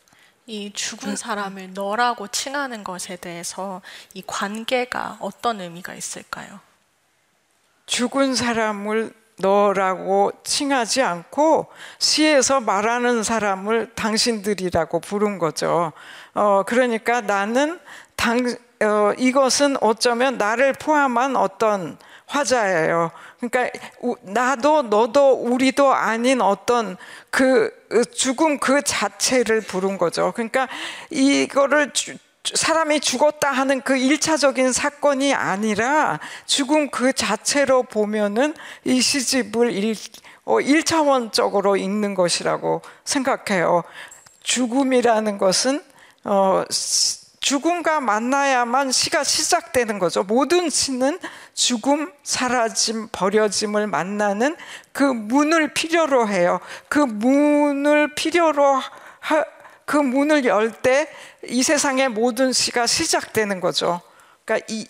[0.51, 3.83] 이 죽은 사람을 너라고 칭하는 것에 대해서
[4.15, 6.59] 이 관계가 어떤 의미가 있을까요?
[7.87, 11.68] 죽은 사람을 너라고 칭하지 않고
[12.00, 15.92] 시에서 말하는 사람을 당신들이라고 부른 거죠.
[16.34, 17.80] 어, 그러니까 나는
[18.16, 18.46] 당,
[18.82, 23.12] 어, 이것은 어쩌면 나를 포함한 어떤 화자예요.
[23.40, 23.80] 그러니까
[24.22, 26.98] 나도 너도 우리도 아닌 어떤
[27.30, 27.72] 그
[28.16, 30.32] 죽음 그 자체를 부른 거죠.
[30.34, 30.68] 그러니까
[31.12, 31.92] 이거를
[32.54, 39.96] 사람이 죽었다 하는 그 일차적인 사건이 아니라 죽음 그 자체로 보면은 이 시집을 일,
[40.44, 43.84] 어, 1차원적으로 읽는 것이라고 생각해요.
[44.44, 45.84] 죽음이라는 것은
[46.24, 46.64] 어,
[47.40, 50.24] 죽음과 만나야만 시가 시작되는 거죠.
[50.24, 51.20] 모든 시는
[51.54, 54.56] 죽음, 사라짐, 버려짐을 만나는
[54.92, 56.60] 그 문을 필요로 해요.
[56.90, 58.82] 그 문을 필요로
[59.20, 59.46] 하,
[59.86, 61.08] 그 문을 열 때
[61.50, 64.02] 이 세상의 모든 시가 시작되는 거죠.
[64.46, 64.88] 그러니까 이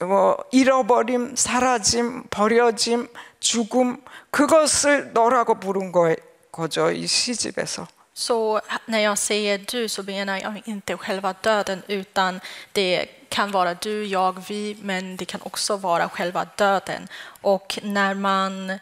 [0.00, 3.08] 뭐, 잃어버림, 사라짐, 버려짐,
[3.38, 3.98] 죽음
[4.30, 6.14] 그것을 너라고 부른 거,
[6.52, 7.86] 거죠 이 시집에서.
[8.16, 12.40] Så när jag säger du så menar jag inte själva döden utan
[12.72, 17.08] det kan vara du, jag, vi men det kan också vara själva döden.
[17.42, 18.78] Och när man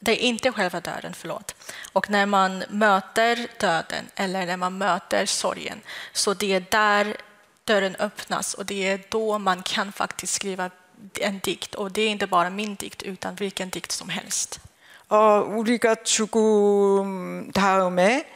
[0.00, 1.54] det är inte själva döden, förlåt.
[1.92, 5.80] Och när man möter döden eller när man möter sorgen
[6.12, 7.16] så det är där
[7.64, 10.70] dörren öppnas och det är då man kan faktiskt skriva
[11.20, 11.74] en dikt.
[11.74, 14.60] Och det är inte bara min dikt utan vilken dikt som helst.
[15.08, 18.26] 어, 우리가 죽음 다음에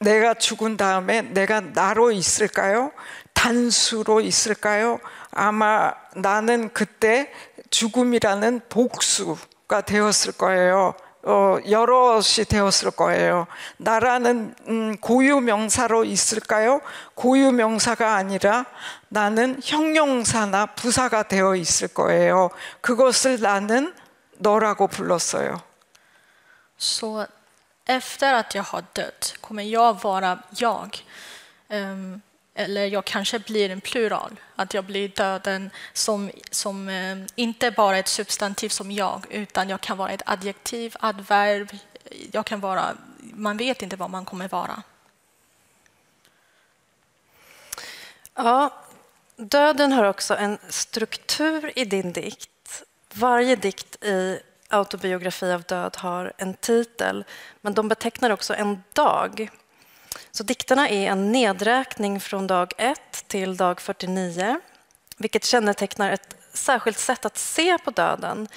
[0.00, 2.90] 내가 죽은 다음에 내가 나로 있을까요?
[3.34, 4.98] 단수로 있을까요?
[5.30, 7.30] 아마 나는 그때
[7.70, 9.36] 죽음이라는 복수
[9.69, 10.95] 가 되었을 거예요.
[11.23, 13.45] 어, 여럿이 되었을 거예요.
[13.77, 16.81] 나라는 음, 고유 명사로 있을까요?
[17.13, 18.65] 고유 명사가 아니라
[19.09, 22.49] 나는 형용사나 부사가 되어 있을 거예요.
[22.81, 23.93] 그것을 나는
[24.39, 25.61] 너라고 불렀어요.
[26.77, 27.27] Så
[27.85, 31.03] efter att jag har dött kommer jag vara jag.
[31.69, 32.21] Um,
[32.59, 37.97] eller jag kanske blir en plural, att jag blir döden som, som eh, inte bara
[37.97, 41.69] ett substantiv som jag, utan jag kan vara ett adjektiv, adverb,
[42.31, 44.83] jag kan vara, man vet inte vad man kommer vara.
[48.35, 48.73] Ja,
[49.35, 52.83] döden har också en struktur i din dikt.
[53.13, 54.39] Varje dikt i
[54.69, 57.23] autobiografi av död har en titel,
[57.61, 59.49] men de betecknar också en dag.
[60.31, 64.59] Så dikterna är en nedräkning från dag 1 till dag 49
[65.19, 68.47] vilket kännetecknar ett särskilt sätt att se på döden.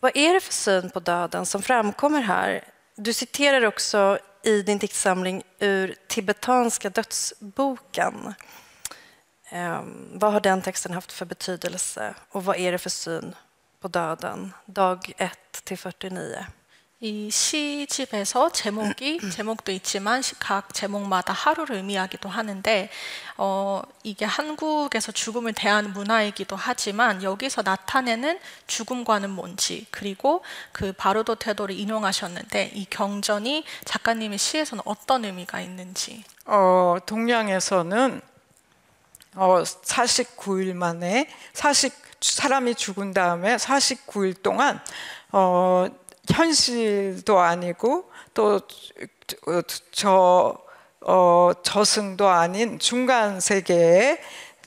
[0.00, 2.64] Vad är det för syn på döden som framkommer här?
[2.94, 8.34] Du citerar också i din diktsamling ur tibetanska dödsboken.
[9.48, 13.34] Ehm, vad har den texten haft för betydelse och vad är det för syn
[13.80, 16.46] på döden, dag 1 till 49?
[17.04, 22.90] 이 시집에서 제목이 제목도 있지만 각 제목마다 하루를 의미하기도 하는데
[23.36, 28.38] 어, 이게 한국에서 죽음을 대하는 문화이기도 하지만 여기서 나타내는
[28.68, 36.22] 죽음과는 뭔지 그리고 그 바로도 태도를 인용하셨는데 이 경전이 작가님의 시에서는 어떤 의미가 있는지.
[36.44, 38.20] 어, 동양에서는
[39.34, 44.80] 어, 49일 만에 40 사람이 죽은 다음에 49일 동안
[45.32, 45.88] 어,
[46.28, 48.62] 현실도 아니고 또저
[51.04, 54.20] 어, 저승도 아닌 중간 세계의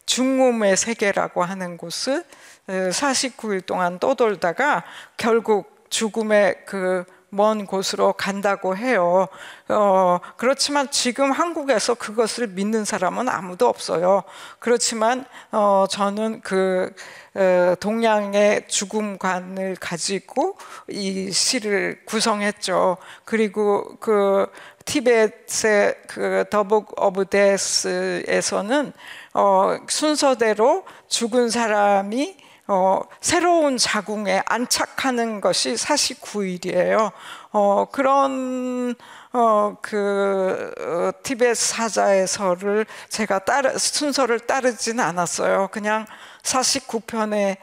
[0.06, 2.26] 중음의 세계라고 하는 곳을
[2.68, 4.84] 49일 동안 떠돌다가
[5.18, 9.28] 결국 죽음의 그 먼 곳으로 간다고 해요.
[9.68, 14.24] 어, 그렇지만 지금 한국에서 그것을 믿는 사람은 아무도 없어요.
[14.60, 16.94] 그렇지만 어, 저는 그
[17.36, 20.58] 어, 동양의 죽음관을 가지고
[20.88, 22.98] 이 시를 구성했죠.
[23.26, 24.48] 그리고 그
[24.86, 28.94] 티벳의 그 The Book of Death에서는
[29.34, 37.12] 어, 순서대로 죽은 사람이 어, 새로운 자궁에 안착하는 것이 49일이에요.
[37.52, 38.96] 어, 그런
[39.34, 45.68] 어, 그 어, 티벳 사자의서를 제가 따르, 순서를 따르진 않았어요.
[45.72, 46.08] 그냥
[46.42, 47.58] 49편에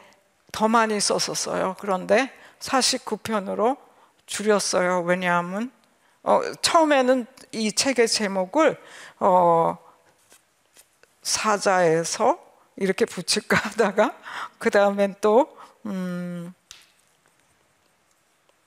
[0.53, 1.75] 더 많이 썼었어요.
[1.79, 3.75] 그런데 49편으로
[4.25, 5.01] 줄였어요.
[5.01, 5.71] 왜냐하면
[6.21, 8.77] 어, 처음에는 이 책의 제목을
[9.19, 9.77] 어,
[11.21, 12.42] 사자의 서
[12.75, 14.15] 이렇게 붙일까 하다가
[14.57, 16.53] 그 다음엔 또 음,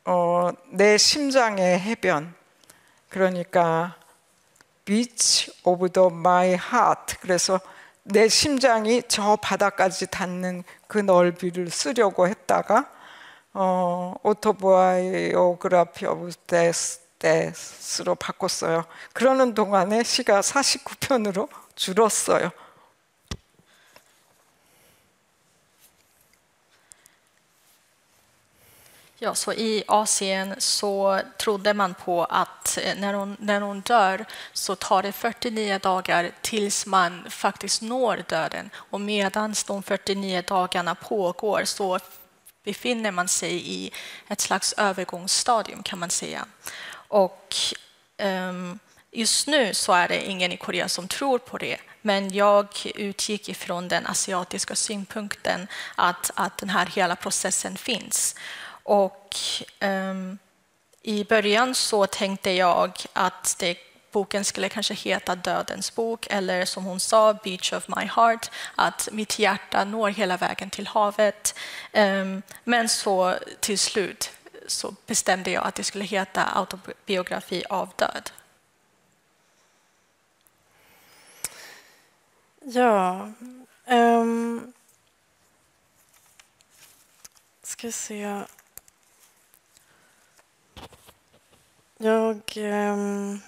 [0.05, 2.35] 어, 내 심장의 해변
[3.09, 3.97] 그러니까
[4.85, 7.61] Beach of the My Heart 그래서
[8.03, 12.93] 내 심장이 저 바다까지 닿는 그 넓이를 쓰려고 했다가
[13.55, 18.85] 어, Autobiography of Death Death로 바꿨어요.
[19.13, 22.51] 그러는 동안에 시가 49편으로 줄었어요.
[29.19, 34.25] Ja, så I Asien så trodde man på att eh, när hon, när hon dör
[34.53, 38.71] så tar det 49 dagar tills man faktiskt når döden.
[38.75, 41.99] Och medan de 49 dagarna pågår så
[42.65, 43.91] befinner man sig i
[44.29, 46.47] ett slags övergångsstadium kan man säga.
[47.09, 47.55] Och
[48.19, 48.79] um,
[49.11, 51.77] just nu så är det ingen i Korea som tror på det.
[52.03, 58.35] Men jag utgick ifrån den asiatiska synpunkten att, att den här hela processen finns.
[58.87, 59.37] Och
[59.81, 60.39] um,
[61.03, 63.77] i början så tänkte jag att det
[64.13, 69.09] boken skulle kanske heta Dödens bok eller som hon sa, Beach of my heart, att
[69.13, 71.55] mitt hjärta når hela vägen till havet.
[71.93, 74.31] Um, men så till slut
[74.67, 78.31] så bestämde jag att det skulle heta Autobiografi av död.
[82.61, 83.33] Ja.
[83.87, 84.73] Um,
[87.63, 88.45] ska se.
[91.99, 92.43] Jag...
[92.57, 93.41] Um,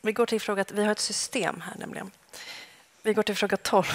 [0.00, 0.64] vi går till fråga...
[0.72, 2.10] Vi har ett system här nämligen.
[3.02, 3.84] Vi går till fråga 12.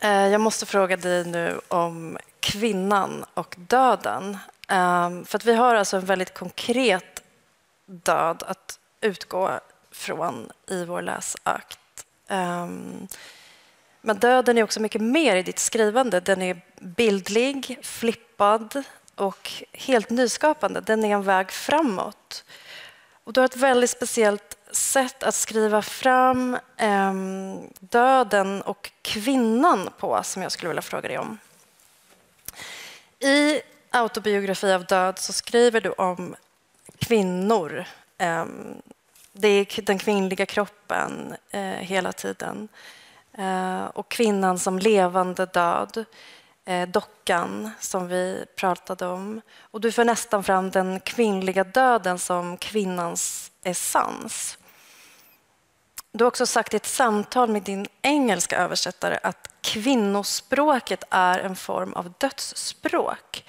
[0.00, 4.38] Eh, jag måste fråga dig nu om kvinnan och döden.
[4.68, 7.22] Ehm, för att vi har alltså en väldigt konkret
[7.86, 12.06] död att utgå från i vår läsakt.
[12.28, 13.08] Ehm,
[14.08, 16.20] men döden är också mycket mer i ditt skrivande.
[16.20, 18.82] Den är bildlig, flippad
[19.14, 20.80] och helt nyskapande.
[20.80, 22.44] Den är en väg framåt.
[23.24, 27.14] Och du har ett väldigt speciellt sätt att skriva fram eh,
[27.80, 31.38] döden och kvinnan på som jag skulle vilja fråga dig om.
[33.20, 36.36] I autobiografi av död så skriver du om
[36.98, 37.84] kvinnor.
[38.18, 38.44] Eh,
[39.32, 42.68] det är den kvinnliga kroppen eh, hela tiden.
[43.38, 46.04] Eh, och kvinnan som levande död.
[46.64, 49.40] Eh, dockan som vi pratade om.
[49.60, 54.58] Och du för nästan fram den kvinnliga döden som kvinnans essens.
[56.12, 61.56] Du har också sagt i ett samtal med din engelska översättare att kvinnospråket är en
[61.56, 63.44] form av dödsspråk.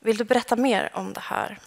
[0.00, 1.58] Vill du berätta mer om det här?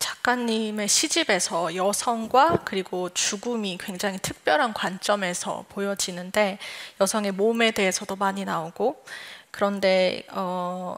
[0.00, 6.58] 작가님의 시집에서 여성과 그리고 죽음이 굉장히 특별한 관점에서 보여지는데
[7.00, 9.04] 여성의 몸에 대해서도 많이 나오고
[9.52, 10.96] 그런데 어,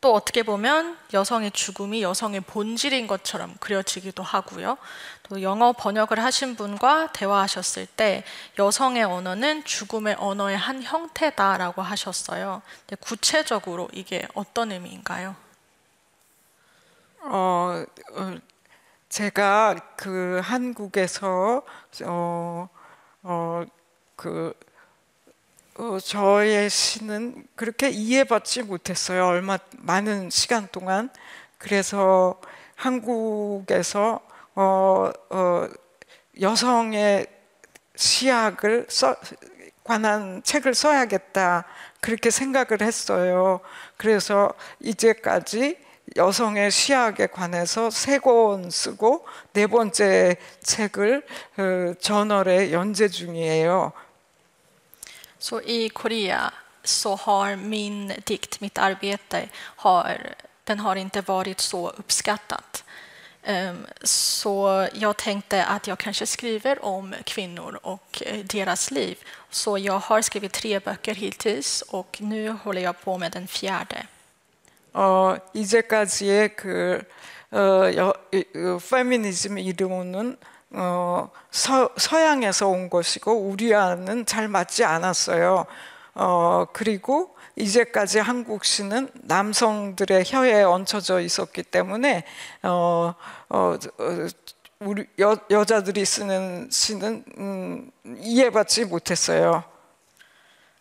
[0.00, 4.78] 또 어떻게 보면 여성의 죽음이 여성의 본질인 것처럼 그려지기도 하고요.
[5.24, 8.24] 또 영어 번역을 하신 분과 대화하셨을 때
[8.58, 12.62] 여성의 언어는 죽음의 언어의 한 형태다라고 하셨어요.
[13.00, 15.49] 구체적으로 이게 어떤 의미인가요?
[17.22, 18.38] 어, 어
[19.08, 21.62] 제가 그 한국에서
[22.04, 22.68] 어,
[23.22, 23.64] 어,
[24.16, 24.54] 그
[25.76, 29.26] 어, 저의 시는 그렇게 이해받지 못했어요.
[29.26, 31.10] 얼마 많은 시간 동안.
[31.58, 32.40] 그래서
[32.74, 34.20] 한국에서
[34.54, 35.68] 어, 어,
[36.40, 37.26] 여성의
[37.96, 39.16] 시학을 써,
[39.84, 41.64] 관한 책을 써야겠다
[42.00, 43.60] 그렇게 생각을 했어요.
[43.96, 51.23] 그래서 이제까지 여성의 시학에 관해서 세 권 쓰고 네 번째 책을
[51.57, 53.91] 어, 저널에 연재 중이에요.
[55.39, 56.51] Så i Korea
[56.83, 62.83] så har min dikt, mitt arbete, har, den har inte varit så uppskattat.
[63.43, 69.17] Ehm, så jag tänkte att jag kanske skriver om kvinnor och eh, deras liv.
[69.49, 74.07] Så jag har skrivit tre böcker hittills och nu håller jag på med den fjärde.
[74.92, 77.00] 어, 이제까지의 그
[77.52, 80.36] 어, 여, 어, 페미니즘 이론은
[80.72, 85.66] 어, 서, 서양에서 온 것이고 우리와는 잘 맞지 않았어요.
[86.14, 92.24] 어, 그리고 이제까지 한국 시는 남성들의 혀에 얹혀져 있었기 때문에
[92.62, 93.14] 어,
[93.48, 94.28] 어, 어
[94.80, 99.64] 우리 여, 여자들이 쓰는 시는 음, 이해받지 못했어요.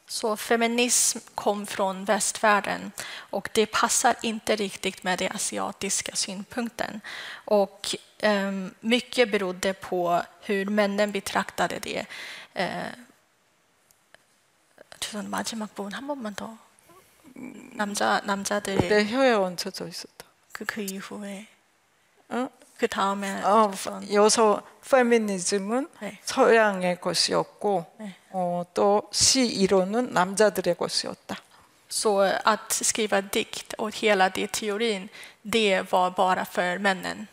[0.09, 2.91] Så feminism kom från västvärlden
[3.29, 7.01] och det passar inte riktigt med den asiatiska synpunkten.
[7.45, 12.05] Och eh, mycket berodde på hur männen betraktade det.
[12.53, 12.91] Eh,
[14.99, 16.57] 죄송 마지막 부분 한 번만 더
[17.73, 20.25] 남자 남자들의 내 혀에 얹혀져 있었다.
[20.51, 21.47] 그, 그 이후에
[22.29, 22.49] 어?
[22.77, 23.71] 그 다음에 어,
[24.13, 26.19] 여성 페미니즘은 네.
[26.23, 28.15] 서양의 것이었고 네.
[28.31, 31.35] 어, 또 시 이론은 남자들의 것이었다.
[31.89, 35.09] Så att skriva dikt och hela det teorin,
[35.41, 37.27] det var bara för männen.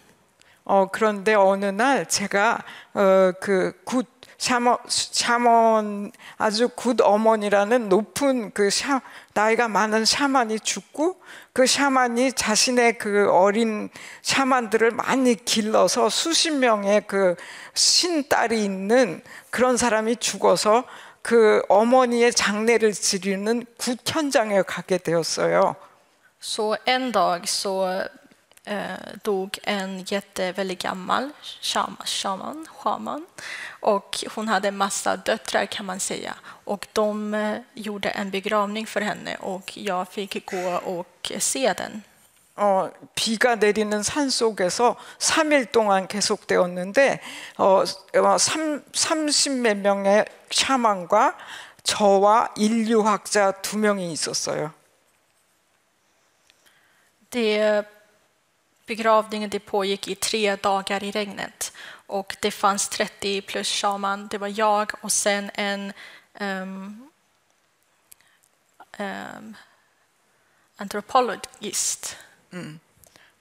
[0.65, 2.63] 어, 그런데 어느 날 제가
[2.95, 9.01] 어, 그굿 샤먼, 샤먼 아주 굿 어머니라는 높은 그 샤,
[9.32, 11.20] 나이가 많은 샤만이 죽고
[11.53, 13.89] 그 샤만이 자신의 그 어린
[14.22, 17.34] 샤만들을 많이 길러서 수십 명의 그
[17.74, 20.84] 신딸이 있는 그런 사람이 죽어서
[21.22, 25.76] 그 어머니의 장례를 지르는 굿 현장에 가게 되었어요.
[26.41, 28.07] Så en dag så
[28.66, 31.30] eh, dog en jätte, väldigt gammal
[31.62, 33.26] shaman, shaman, shaman.
[33.80, 36.36] Och hon hade massa döttrar kan man säga.
[36.44, 42.04] Och de eh, gjorde en begravning för henne och jag fick gå och se den.
[42.56, 47.22] 어, 비가 내리는 산 속에서 3일 동안 계속되었는데
[47.58, 51.38] 어, 어, 3, 30몇 명의 샤만과
[51.84, 54.72] 저와 인류학자 두 명이 있었어요.
[57.32, 57.84] Det,
[58.86, 61.74] begravningen det pågick i tre dagar i regnet.
[62.08, 64.28] Och det fanns 30 plus shaman.
[64.28, 65.94] Det var jag och sen en
[66.39, 67.10] um,
[69.00, 69.56] um,
[70.78, 72.18] antropologist.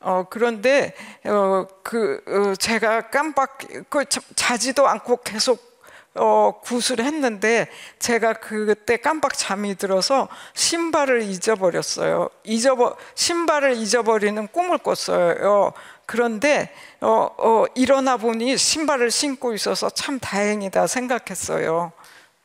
[0.02, 0.94] 어, 그런데
[1.24, 3.58] 어, 그 어, 제가 깜빡
[3.90, 5.73] 그 자- 자지도 않고 계속
[6.15, 7.67] 어, 굿을 했는데
[7.99, 12.29] 제가 그때 깜빡 잠이 들어서 신발을 잊어버렸어요.
[12.43, 15.73] 잊어버 신발을 잊어버리는 꿈을 꿨어요.
[16.05, 21.91] 그런데 어, 어, 일어나 보니 신발을 신고 있어서 참 다행이다 생각했어요.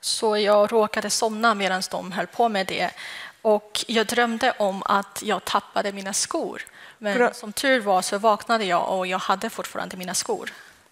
[0.03, 2.91] Så jag råkade somna medan de höll på med det.
[3.43, 6.62] Och jag drömde om att jag tappade mina skor.
[6.99, 10.51] Men som tur var så vaknade jag och jag hade fortfarande mina skor.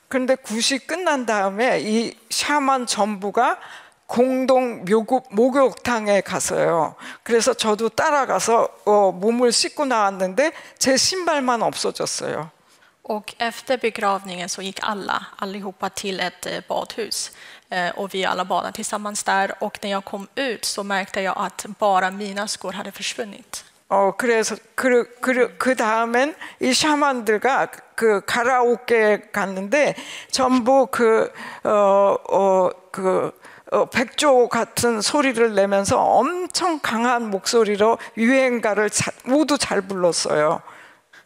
[0.08, 3.58] 그런데 굿이 끝난 다음에 이 샤만 전부가
[4.06, 6.94] 공동 묘구, 목욕탕에 갔어요.
[7.22, 12.50] 그래서 저도 따라가서 어, 몸을 씻고 나왔는데 제 신발만 없어졌어요.
[13.02, 17.30] Och efter begravningen så gick alla, allihopa till ett eh, badhus.
[17.70, 19.54] Eh, Och vi alla badade tillsammans där.
[19.60, 23.64] Och när jag kom ut så märkte jag att bara mina skor hade försvunnit.
[23.90, 29.94] 어 그래서 그, 그, 그 다음엔 이 샤만들가 그 가라오케 갔는데
[30.30, 31.32] 전부 그
[31.64, 33.32] 어어그
[33.70, 40.62] 어, 백조 같은 소리를 내면서 엄청 강한 목소리로 유행가를 자, 모두 잘 불렀어요.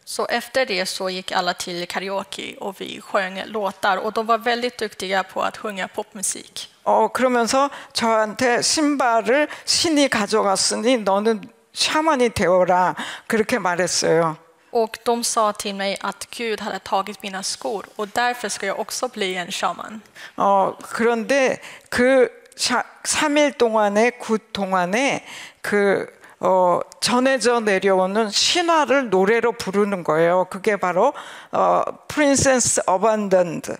[0.05, 3.97] Så efter det så gick alla till karaoke och vi sjöng låtar.
[3.97, 6.69] Och de var väldigt duktiga på att sjunga popmusik.
[6.83, 11.41] 어 그러면서 저한테 신발을 신이 가져갔으니 너는
[11.73, 12.95] 샤만이 되어라
[13.27, 14.37] 그렇게 말했어요.
[14.71, 18.79] Och de sa till mig att Gud hade tagit mina skor och därför ska jag
[18.79, 20.01] också bli en shaman.
[20.35, 21.59] 어 그런데
[21.89, 25.25] 그 샤, 3일 동안의 굿 동안에
[25.61, 26.07] 그
[26.45, 30.45] 어, 전해져 내려오는 신화를 노래로 부르는 거예요.
[30.49, 31.13] 그게 바로
[31.53, 33.77] 어, 프린세스 어반던드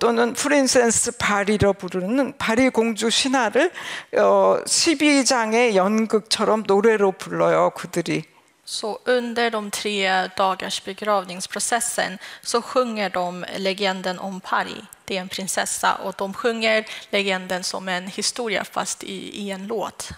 [0.00, 3.70] 또는 프린세스 바리로 부르는 바리 공주 신화를
[4.18, 7.70] 어, 12장의 연극처럼 노래로 불러요.
[7.76, 8.24] 그들이.
[8.64, 14.84] Så under de tre dagars begravningsprocessen så sjunger de legenden om Pari.
[15.04, 19.66] Det är en prinsessa och de sjunger legenden som en historia fast i, i en
[19.66, 20.12] låt.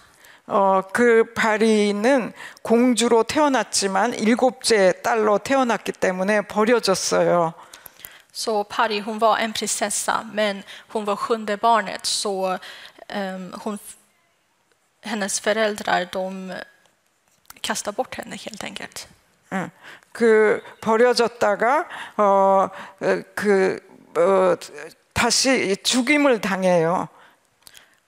[0.47, 7.53] 어, 그 바리는 공주로 태어났지만 일곱째 딸로 태어났기 때문에 버려졌어요.
[8.33, 12.57] Så Pari hon var en prinsessa men hon var sjunde barnet så
[13.09, 13.79] ehm, hon,
[15.01, 16.63] hennes föräldrar de
[17.61, 19.07] kastade bort henne helt enkelt.
[19.51, 19.69] 응.
[20.11, 21.87] 그 버려졌다가
[22.17, 22.69] 어,
[23.35, 23.79] 그
[24.17, 24.55] 어,
[25.13, 27.07] 다시 죽임을 당해요.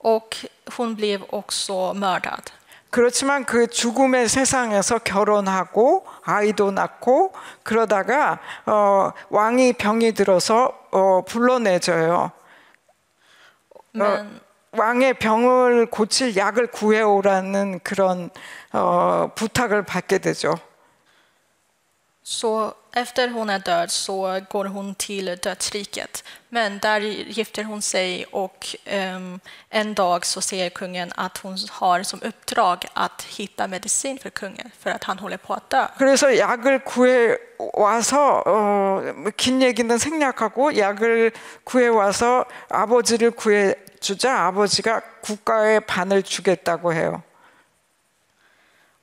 [0.05, 0.45] Och
[0.77, 2.51] hon blev också mördad.
[2.91, 7.33] 그렇지만 그 죽음의 세상에서 결혼하고 아이도 낳고
[7.63, 12.31] 그러다가 어, 왕이 병이 들어서 어, 불러내줘요.
[13.95, 14.39] Men,
[14.73, 18.29] 왕의 병을 고칠 약을 구해오라는 그런
[18.73, 20.53] 어, 부탁을 받게 되죠.
[22.27, 26.23] Så efter hon är död så går hon till dödsriket.
[26.49, 32.03] Men där gifter hon sig och ehm, en dag så ser kungen att hon har
[32.03, 35.87] som uppdrag att hitta medicin för kungen för att han håller på att dö.
[35.97, 37.37] 그래서 약을 구해
[37.73, 39.01] 와서 어,
[39.37, 41.31] 긴 얘기는 생략하고 약을
[41.63, 47.21] 구해 와서 아버지를 구해 주자 아버지가 국가의 반을 주겠다고 해요.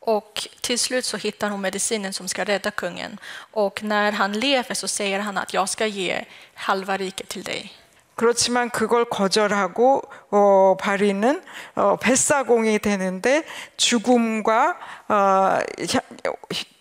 [0.01, 3.19] Och till slut så hittar hon medicinen som ska rädda kungen.
[3.51, 7.73] Och när han lever så säger han att jag ska ge halva riket till dig.
[8.17, 10.01] 그렇지만 그걸 거절하고
[10.32, 11.43] 어, 바리는
[11.75, 13.43] 어, 뱃사공이 되는데
[13.78, 14.75] 죽음과
[15.07, 15.59] 어,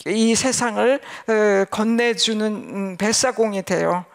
[0.06, 4.06] 이 세상을 어, 건네주는 음, 뱃사공이 돼요.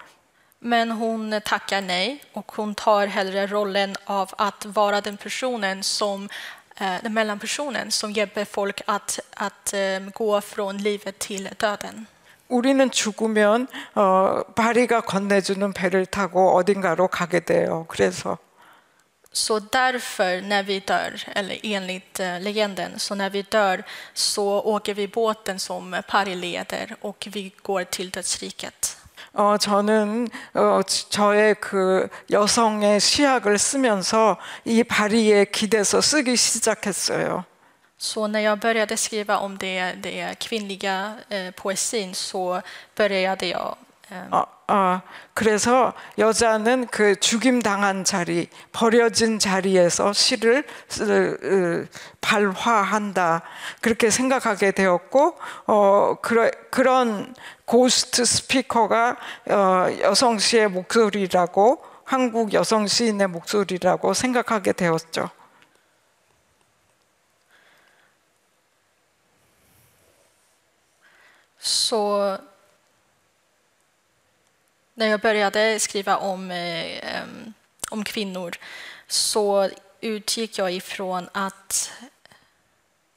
[0.64, 6.24] Men hon tackar nej och hon tar hellre rollen av att vara den personen som
[6.24, 6.30] eh,
[7.04, 12.08] den mellanpersonen som hjälper folk att, att eh, gå från livet till döden.
[12.48, 17.86] 우리는 죽으면 어, 바리가 건네주는 배를 타고 어딘가로 가게 돼요.
[17.88, 18.38] 그래서
[19.34, 24.94] Så därför när vi dör, eller enligt eh, legenden, så när vi dör så åker
[24.94, 28.98] vi båten som Pari leder och vi går till dödsriket.
[29.37, 37.45] 어, 저는 어, 저의 그 여성의 시약을 쓰면서 이 바리에 기대서 쓰기 시작했어요.
[37.99, 42.63] Så när jag började skriva om det, det kvinnliga eh, poesin så
[42.95, 43.86] började jag eh,
[44.31, 45.01] 어, 어,
[45.35, 50.65] 그래서 여자는 그 죽임 당한 자리, 버려진 자리에서 시를
[52.21, 53.43] 발화한다
[53.81, 55.37] 그렇게 생각하게 되었고,
[55.67, 57.35] 어, 그러, 그런
[57.65, 59.17] 고스트 스피커가
[59.51, 65.31] 어, 여성 시의 목소리라고 한국 여성 시인의 목소리라고 생각하게 되었죠.
[74.96, 77.54] när jag började skriva om, eh, em,
[77.90, 78.56] om kvinnor
[79.08, 79.70] så
[80.02, 81.92] utgick jag ifrån att,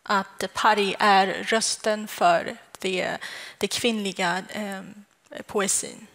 [0.02, 3.18] att Pari är rösten för det,
[3.58, 5.04] det kvinnliga em,
[5.46, 6.06] poesin.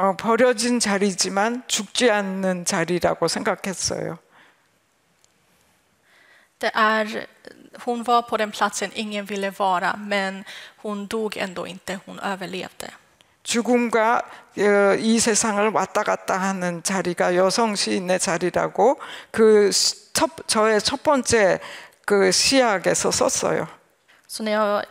[0.00, 4.18] 어, 버려진 자리지만 죽지 않는 자리라고 생각했어요.
[6.58, 7.26] Det är,
[7.84, 10.44] hon var på den platsen ingen ville vara, men
[10.76, 12.90] hon dog ändå inte, hon överlevde.
[13.44, 14.22] 죽음과
[14.58, 18.98] 어, 이 세상을 왔다 갔다 하는 자리가 여성 시인의 자리라고
[19.30, 19.70] 그
[20.12, 21.60] 첫, 저의 첫 번째
[22.04, 23.66] 그 시약에서 썼어요.
[24.26, 24.84] Så när jag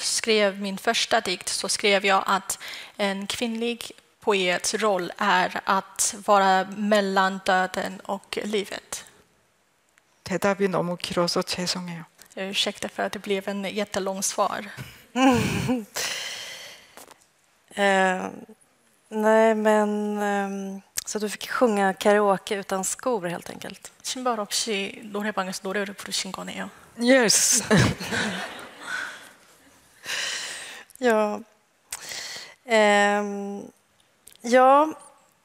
[0.00, 2.58] skrev min första dikt så skrev jag att
[2.98, 9.04] en kvinnlig poets roll är att vara mellan döden och livet.
[10.24, 12.04] 대답이 너무 길어서 죄송해요.
[12.34, 14.70] Jag ursäktar för att det blev en jättelång svar.
[17.74, 18.30] Eh,
[19.08, 20.18] nej, men...
[20.18, 23.90] ehm, så du fick sjunga karaoke utan skor, helt enkelt.
[24.02, 26.70] 신발 없이 노래방에서 노래를 부르신 거네요.
[27.00, 27.62] Yes.
[30.98, 31.40] Ja.
[32.64, 33.70] Ehm,
[34.42, 34.88] ja,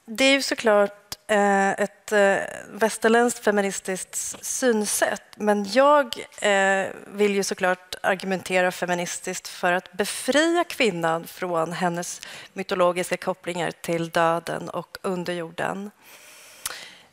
[0.06, 2.37] det är ju såklart eh, Eh, ett eh,
[2.71, 11.27] västerländskt feministiskt synsätt men jag eh, vill ju såklart argumentera feministiskt för att befria kvinnan
[11.27, 12.21] från hennes
[12.53, 15.91] mytologiska kopplingar till döden och underjorden.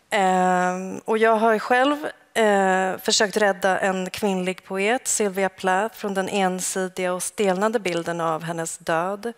[0.09, 6.29] Ehm, och jag har själv eh, försökt rädda en kvinnlig poet, Sylvia Plath, från den
[6.29, 9.33] ensidiga och stelnade bilden av hennes död.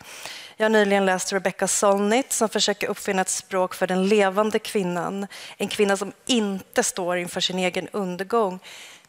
[0.58, 5.28] Jag har nyligen läst Rebecca Solnit som försöker uppfinna ett språk för den levande kvinnan.
[5.58, 8.60] En kvinna som inte står inför sin egen undergång.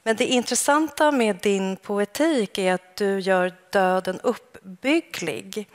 [0.02, 5.68] Men det intressanta med din poetik är att du gör döden uppbygglig.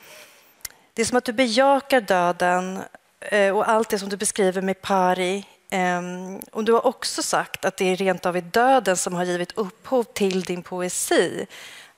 [0.93, 2.79] Det är som att du bejakar döden
[3.19, 5.45] eh, och allt det som du beskriver med pari.
[5.73, 9.23] Ehm, och du har också sagt att det är rent av i döden som har
[9.23, 11.47] givit upphov till din poesi.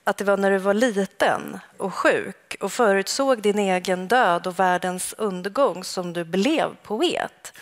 [0.04, 4.60] Att det var när du var liten och sjuk och förutsåg din egen död och
[4.60, 7.54] världens undergång som du blev poet,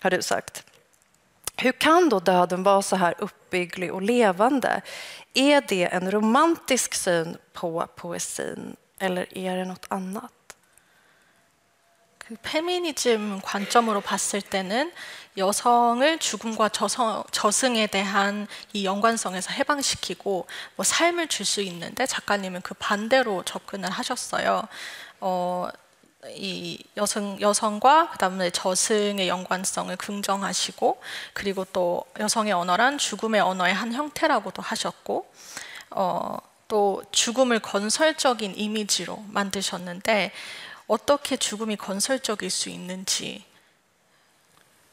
[0.00, 0.64] har du sagt.
[1.56, 4.82] Hur kan då döden vara så här uppbygglig och levande?
[5.34, 10.32] Är det en romantisk syn på poesin eller är det något annat?
[12.26, 14.92] 그 페미니즘 관점으로 봤을 때는
[15.36, 20.46] 여성을 죽음과 저성, 저승에 대한 이 연관성에서 해방시키고
[20.76, 24.62] 뭐 삶을 줄 수 있는데 작가님은 그 반대로 접근을 하셨어요.
[25.20, 25.68] 어,
[26.28, 31.00] 이 여성 여성과 그다음에 저승의 연관성을 긍정하시고
[31.32, 35.26] 그리고 또 여성의 언어란 죽음의 언어의 한 형태라고도 하셨고
[35.90, 36.36] 어,
[36.68, 40.32] 또 죽음을 건설적인 이미지로 만드셨는데
[40.86, 43.44] 어떻게 죽음이 건설적일 수 있는지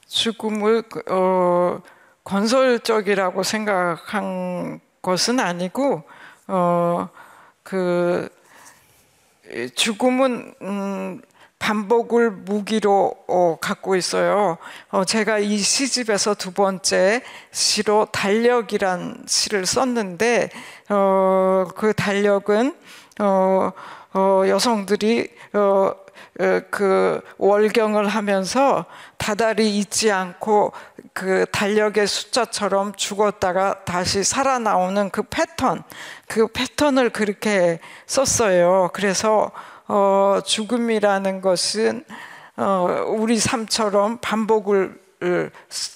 [0.08, 1.82] 죽음을 어,
[2.24, 6.04] 건설적이라고 생각한 것은 아니고
[6.48, 7.10] 어,
[7.64, 8.30] 그
[9.76, 11.22] 죽음은 음,
[11.60, 14.58] 반복을 무기로 어, 갖고 있어요.
[14.90, 17.22] 어, 제가 이 시집에서 두 번째
[17.52, 20.50] 시로 달력이란 시를 썼는데
[20.90, 22.76] 어, 그 달력은
[23.20, 23.72] 어,
[24.14, 25.92] 어, 여성들이 어,
[26.40, 28.86] 어, 그 월경을 하면서
[29.18, 30.72] 다달이 잊지 않고
[31.14, 35.84] 그 달력의 숫자처럼 죽었다가 다시 살아나오는 그 패턴,
[36.28, 38.90] 그 패턴을 그렇게 썼어요.
[38.94, 39.52] 그래서
[39.88, 42.06] 어, 죽음이라는 것은
[42.58, 45.52] 어, 우리 삶처럼 반복을 을,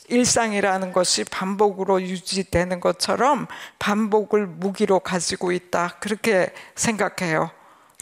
[0.09, 3.47] 일상이라는 것이 반복으로 유지되는 것처럼
[3.79, 7.49] 반복을 무기로 가지고 있다 그렇게 생각해요.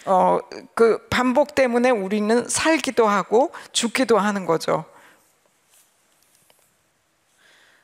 [0.06, 0.40] 어,
[0.74, 4.86] 그 반복 때문에 우리는 살기도 하고 죽기도 하는 거죠.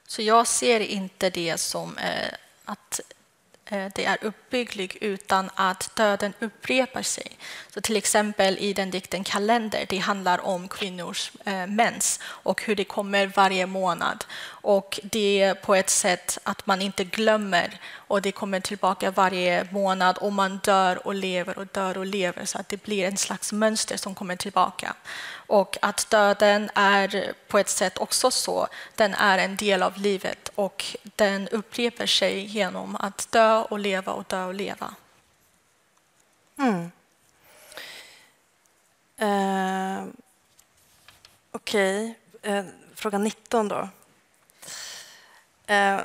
[0.07, 2.31] Så jag ser inte det som eh,
[2.65, 3.16] att Eh,
[3.69, 7.37] Eh, det är uppbygglig utan att döden upprepar sig.
[7.73, 12.75] Så till exempel i den dikten Kalender, det handlar om kvinnors eh, mens och hur
[12.75, 14.25] det kommer varje månad.
[14.45, 19.67] Och det är på ett sätt att man inte glömmer och det kommer tillbaka varje
[19.71, 23.17] månad och man dör och lever och dör och lever så att det blir en
[23.17, 24.95] slags mönster som kommer tillbaka.
[25.47, 30.51] Och att döden är på ett sätt också så, den är en del av livet
[30.55, 34.95] och den upprepar sig genom att dö och leva och dö och leva.
[36.57, 36.91] Mm.
[39.17, 40.03] Eh,
[41.51, 42.53] Okej, okay.
[42.53, 43.89] eh, fråga 19 då.
[45.67, 45.99] Eh,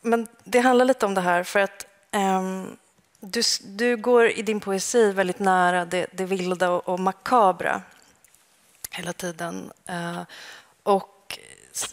[0.00, 2.76] men det handlar lite om det här för att ehm,
[3.20, 7.82] du, du går i din poesi väldigt nära det, det vilda och, och makabra
[8.98, 9.72] hela tiden.
[9.86, 10.22] Eh,
[10.82, 11.38] och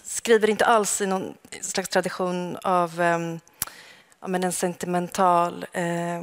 [0.03, 3.19] skriver inte alls i någon slags tradition av eh,
[4.19, 6.21] ja, men en sentimental, eh,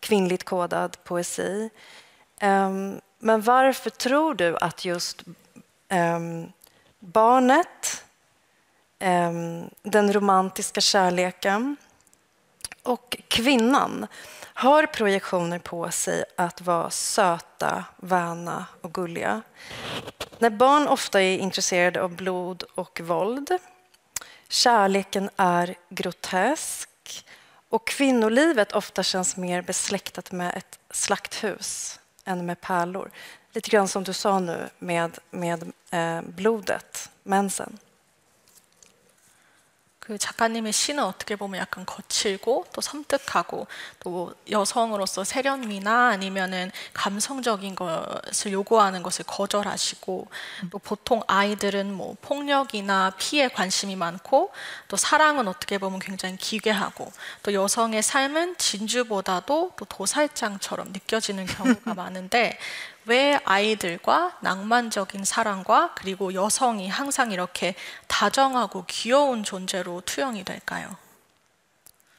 [0.00, 1.70] kvinnligt kodad poesi.
[3.18, 5.22] Men varför tror du att just
[6.98, 8.04] barnet,
[9.82, 11.76] den romantiska kärleken
[12.82, 14.06] och kvinnan
[14.42, 19.42] har projektioner på sig att vara söta, väna och gulliga.
[20.38, 23.58] När barn ofta är intresserade av blod och våld,
[24.48, 27.24] kärleken är grotesk
[27.68, 33.10] och kvinnolivet ofta känns mer besläktat med ett slakthus än med pärlor.
[33.52, 37.78] Lite grann som du sa nu med, med eh, blodet, mensen.
[40.10, 43.68] 그 작가님의 시는 어떻게 보면 약간 거칠고 또 섬뜩하고
[44.00, 50.26] 또 여성으로서 세련미나 아니면은 감성적인 것을 요구하는 것을 거절하시고
[50.70, 54.50] 또 보통 아이들은 뭐 폭력이나 피해 관심이 많고
[54.88, 57.12] 또 사랑은 어떻게 보면 굉장히 기괴하고
[57.44, 62.58] 또 여성의 삶은 진주보다도 또 도살장처럼 느껴지는 경우가 많은데
[63.06, 67.74] 왜 아이들과 낭만적인 사랑과 그리고 여성이 항상 이렇게
[68.06, 70.88] 다정하고 귀여운 존재로 투영이 될까요?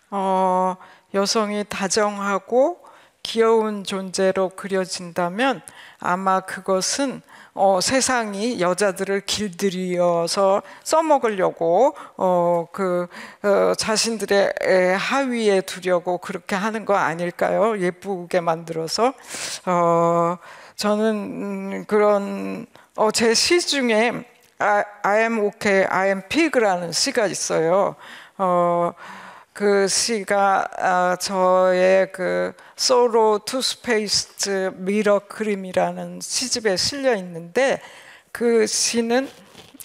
[0.10, 0.76] 어,
[1.14, 2.84] 여성이 다정하고
[3.24, 5.62] 귀여운 존재로 그려진다면
[6.00, 7.22] 아마 그것은
[7.54, 13.08] 어, 세상이 여자들을 길들여서 써먹으려고 어, 그
[13.44, 17.78] 어, 자신들의 하위에 두려고 그렇게 하는 거 아닐까요?
[17.78, 19.14] 예쁘게 만들어서
[19.66, 20.38] 어,
[20.82, 22.66] 저는 음, 그런
[22.96, 24.26] 어, 제 시 중에
[24.58, 27.96] I, I am okay, I am pig라는 시가 있어요.
[28.40, 28.92] 어,
[29.54, 37.80] 그 시가 아, 저의 그 Sorrowtoothpaste Mirrorcream이라는 시집에 실려 있는데
[38.32, 39.30] 그 시는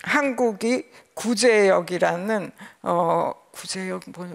[0.02, 2.52] 한국이 구제역이라는
[2.84, 4.34] 어 구제역 뭐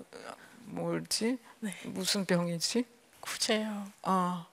[0.65, 1.73] 뭐지 네.
[1.85, 2.85] 무슨 병이지
[3.19, 3.71] 구제역
[4.03, 4.50] 어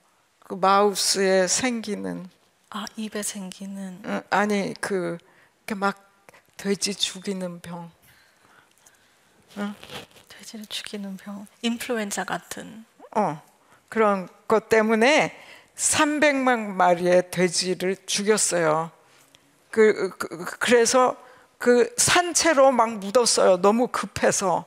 [0.49, 2.28] 그 마우스에 생기는
[2.70, 4.74] 아 입에 생기는 응, 아니
[5.66, 6.11] 그막
[6.57, 7.90] 돼지 죽이는 병
[9.59, 9.74] 응?
[10.28, 13.42] 돼지를 죽이는 병 인플루엔자 같은 어
[13.90, 15.36] 그런 것 때문에
[15.76, 18.90] 300만 마리의 돼지를 죽였어요.
[19.70, 21.14] 그, 그 그래서
[21.59, 23.61] 그 산채로 막 묻었어요.
[23.61, 24.64] 너무 급해서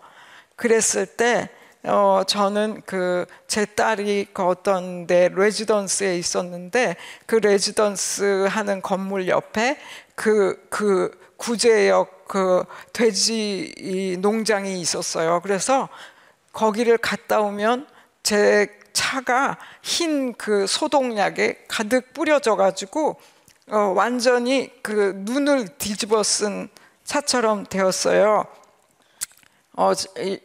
[0.55, 1.49] 그랬을 때
[1.83, 9.77] 어, 저는 그 제 딸이 그 어떤 데 레지던스에 있었는데 그 레지던스 하는 건물 옆에
[10.15, 12.63] 그, 그 구제역 그
[12.93, 15.41] 돼지 농장이 있었어요.
[15.41, 15.89] 그래서
[16.53, 17.87] 거기를 갔다 오면
[18.23, 23.19] 제 차가 흰 그 소독약에 가득 뿌려져 가지고
[23.69, 26.69] 어, 완전히 그 눈을 뒤집어 쓴
[27.03, 28.45] 차처럼 되었어요.
[29.77, 29.93] 어,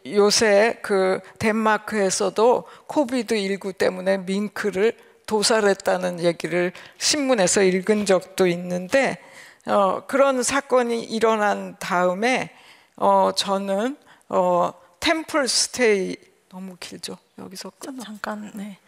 [0.07, 4.97] 요새 그 덴마크에서도 코비드 19 때문에 밍크를
[5.27, 9.19] 도살했다는 얘기를 신문에서 읽은 적도 있는데
[9.67, 12.51] 어, 그런 사건이 일어난 다음에
[12.97, 13.97] 어, 저는
[14.29, 16.17] 어, 템플 스테이
[16.49, 17.19] 너무 길죠.
[17.39, 18.03] 여기서 끝나.
[18.03, 18.79] 잠깐 네.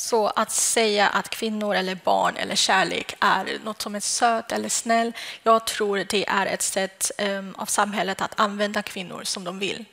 [0.00, 4.68] Så att säga att kvinnor eller barn eller kärlek är något som är söt eller
[4.68, 9.58] snäll, jag tror det är ett sätt um, av samhället att använda kvinnor som de
[9.58, 9.84] vill.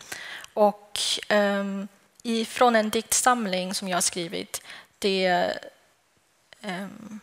[0.53, 0.99] Och
[1.30, 1.88] um,
[2.24, 4.62] ifrån en diktsamling som jag har skrivit,
[4.99, 5.53] det,
[6.62, 7.20] um,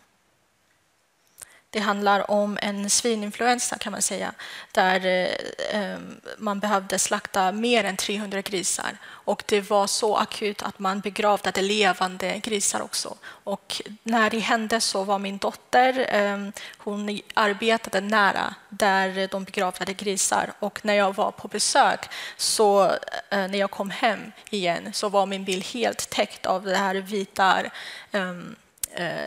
[1.75, 4.33] det handlar om en svininfluensa kan man säga,
[4.73, 5.99] där eh, eh,
[6.39, 8.99] man behövde slakta mer än 300 grisar.
[9.05, 13.17] Och det var så akut att man begravde levande grisar också.
[13.25, 16.49] Och när det hände så var min dotter, eh,
[16.79, 20.53] hon arbetade nära där de begravde grisar.
[20.59, 22.93] Och när jag var på besök, så
[23.31, 27.63] när jag kom hem igen, så var min bil helt täckt av det här vita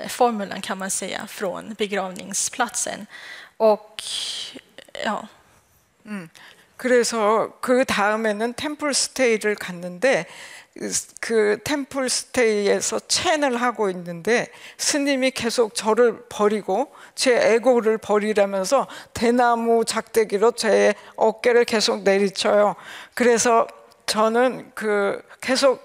[0.09, 3.07] formulan kan man säga från begravningsplatsen.
[3.57, 4.03] Och
[5.03, 5.27] ja.
[6.05, 6.29] 음,
[6.77, 10.25] 그래서 그 다음에는 템플 스테이를 갔는데
[11.19, 14.47] 그 템플 스테이에서 첸을 하고 있는데
[14.77, 22.75] 스님이 계속 저를 버리고 제 에고를 버리라면서 대나무 작대기로 제 어깨를 계속 내리쳐요.
[23.15, 23.67] 그래서
[24.05, 25.83] 저는 그 계속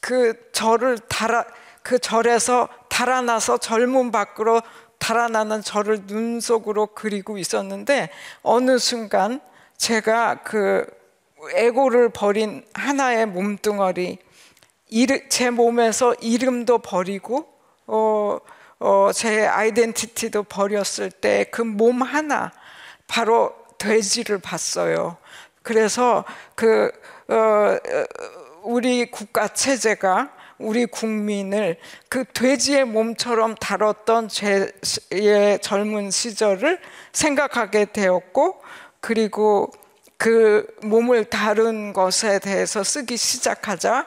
[0.00, 1.44] 그 저를 달아
[1.82, 2.68] 그 절에서
[3.00, 4.60] 달아나서 젊은 밖으로
[4.98, 8.10] 달아나는 저를 눈 속으로 그리고 있었는데
[8.42, 9.40] 어느 순간
[9.78, 10.84] 제가 그
[11.54, 14.18] 에고를 버린 하나의 몸뚱어리
[15.30, 17.48] 제 몸에서 이름도 버리고
[17.86, 18.36] 어,
[18.80, 22.52] 어, 제 아이덴티티도 버렸을 때 그 몸 하나
[23.06, 25.16] 바로 돼지를 봤어요.
[25.62, 26.92] 그래서 그
[27.28, 27.78] 어,
[28.62, 36.78] 우리 국가 체제가 우리 국민을 그 돼지의 몸처럼 다뤘던 제의 젊은 시절을
[37.12, 38.62] 생각하게 되었고
[39.00, 39.72] 그리고
[40.16, 44.06] 그 몸을 다룬 것에 대해서 쓰기 시작하자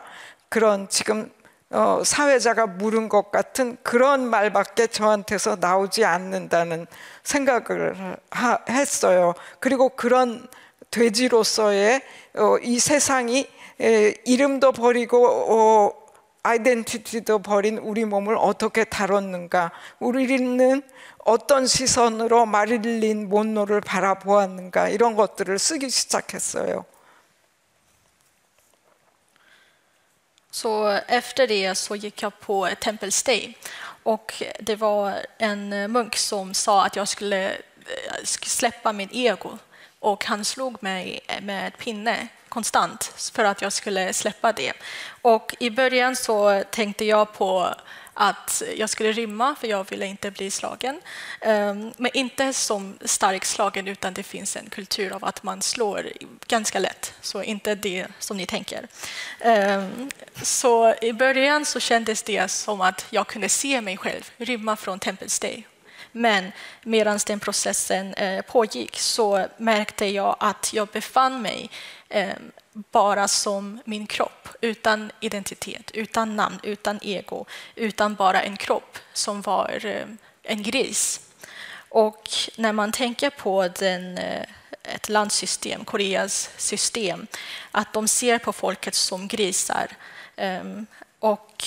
[0.50, 1.32] 그런 지금
[1.72, 6.86] 어, 사회자가 물은 것 같은 그런 말밖에 저한테서 나오지 않는다는
[7.24, 9.34] 생각을 하, 했어요.
[9.60, 10.48] 그리고 그런
[10.92, 12.04] 돼지로서의
[12.36, 13.48] 어, 이 세상이
[13.82, 16.03] 에, 이름도 버리고 어,
[16.43, 19.71] 아이덴티티도 버린 우리 몸을 어떻게 다뤘는가?
[19.99, 20.83] 우리는
[21.25, 24.89] 어떤 시선으로 마릴린 몬로를 바라보았는가?
[24.89, 26.85] 이런 것들을 쓰기 시작했어요.
[30.51, 33.55] Så efter det så gick jag på Temple Stay
[34.03, 37.57] och det var en munk som sa att jag skulle
[38.25, 39.59] släppa min ego
[40.01, 44.74] och han slog mig med ett pinne konstant för att jag skulle släppa det.
[45.22, 47.76] Och I början så tänkte jag på
[48.14, 51.02] att jag skulle rymma, för jag ville inte bli slagen.
[51.42, 56.12] Ehm, men inte som starkt slagen, utan det finns en kultur av att man slår
[56.48, 57.14] ganska lätt.
[57.22, 58.88] Så inte det som ni tänker.
[59.40, 64.76] Ehm, så i början så kändes det som att jag kunde se mig själv rymma
[64.76, 65.64] från Temple Stay
[66.14, 66.52] men
[66.84, 71.70] medan den processen eh, pågick så märkte jag att jag befann mig
[72.14, 72.36] Eh,
[72.74, 77.46] bara som min kropp, utan identitet, utan namn, utan ego,
[77.76, 80.08] utan bara en kropp som var eh,
[80.44, 81.30] en gris.
[81.90, 84.46] Och när man tänker på den, eh,
[84.84, 87.28] ett landsystem, Koreas system,
[87.72, 89.88] att de ser på folket som grisar
[91.20, 91.64] och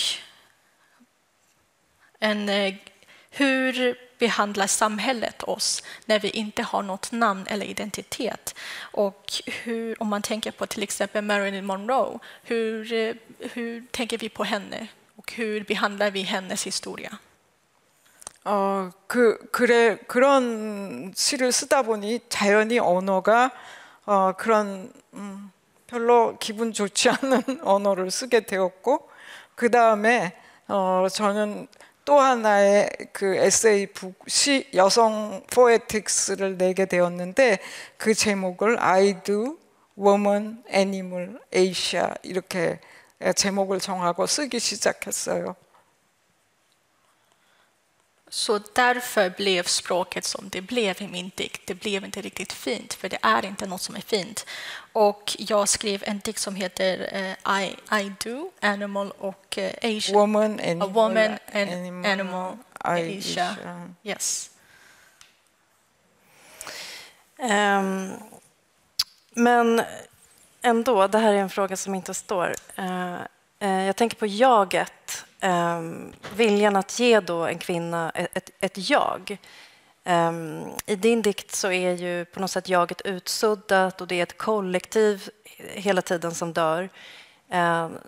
[2.18, 2.50] en,
[3.30, 8.55] hur behandlar samhället oss när vi inte har något namn eller identitet?
[8.79, 9.31] Och
[9.63, 12.85] hur, om man tänker på till exempel Marilyn Monroe, hur,
[13.55, 17.17] hur tänker vi på henne och hur behandlar vi hennes historia?
[18.43, 23.51] 어, 그, 그래, 그런 시를 쓰다 보니 자연히 언어가
[24.05, 25.51] 어, 그런 음,
[25.85, 29.09] 별로 기분 좋지 않은 언어를 쓰게 되었고
[29.53, 30.33] 그 다음에
[30.67, 31.67] 어, 저는
[32.06, 37.58] 또 하나의 그 에세이 북, 시 여성 포에틱스를 내게 되었는데
[37.96, 39.58] 그 제목을 I do,
[39.98, 42.78] woman, animal, Asia 이렇게
[43.34, 45.56] 제목을 정하고 쓰기 시작했어요.
[48.28, 51.62] Så därför blev språket som det blev i min dikt.
[51.64, 54.46] Det blev inte riktigt fint, för det är inte något som är fint.
[54.92, 60.14] Och jag skrev en dikt som heter uh, I, I do, Animal och uh, Asia.
[60.14, 63.50] Woman, animal, A woman and animal, animal Asia.
[63.50, 63.94] Asia.
[64.02, 64.50] Yes.
[67.38, 68.12] Um,
[69.30, 69.82] men
[70.62, 72.54] ändå, det här är en fråga som inte står.
[72.78, 73.22] Uh,
[73.60, 79.38] jag tänker på jaget um, viljan att ge då en kvinna ett, ett jag.
[80.04, 84.22] Um, I din dikt så är ju på något sätt jaget utsuddat och det är
[84.22, 85.28] ett kollektiv
[85.58, 86.88] hela tiden som dör.
[87.52, 87.98] Um,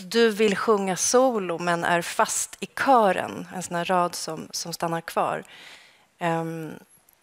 [0.00, 4.72] du vill sjunga solo men är fast i kören, en sån här rad som, som
[4.72, 5.44] stannar kvar.
[6.20, 6.72] Um,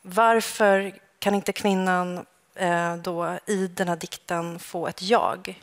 [0.01, 2.25] varför kan inte kvinnan
[2.61, 5.61] uh, då i den här dikten få ett jag?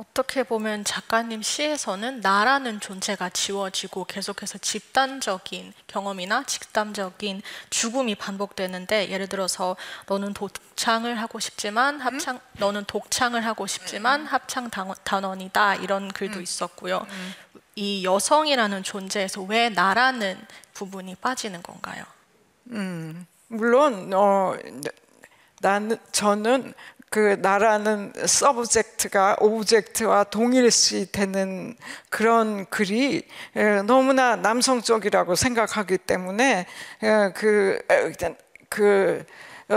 [0.00, 9.76] 어떻게 보면 작가님 시에서는 나라는 존재가 지워지고 계속해서 집단적인 경험이나 집단적인 죽음이 반복되는데 예를 들어서
[10.06, 12.40] 너는 독창을 하고 싶지만 합창 음?
[12.54, 16.42] 너는 독창을 하고 싶지만 합창 단원 이다 이런 글도 음.
[16.42, 17.06] 있었고요.
[17.06, 17.34] 음.
[17.76, 20.40] 이 여성이라는 존재에서 왜 나라는
[20.72, 22.04] 부분이 빠지는 건가요?
[22.70, 24.56] 음, 물론 어,
[25.60, 26.72] 나는 저는
[27.10, 31.76] 그 나라는 subject가 object와 동일시 되는
[32.08, 33.26] 그런 글이
[33.84, 36.66] 너무나 남성적이라고 생각하기 때문에
[37.34, 37.80] 그,
[38.68, 39.24] 그,
[39.70, 39.74] 어,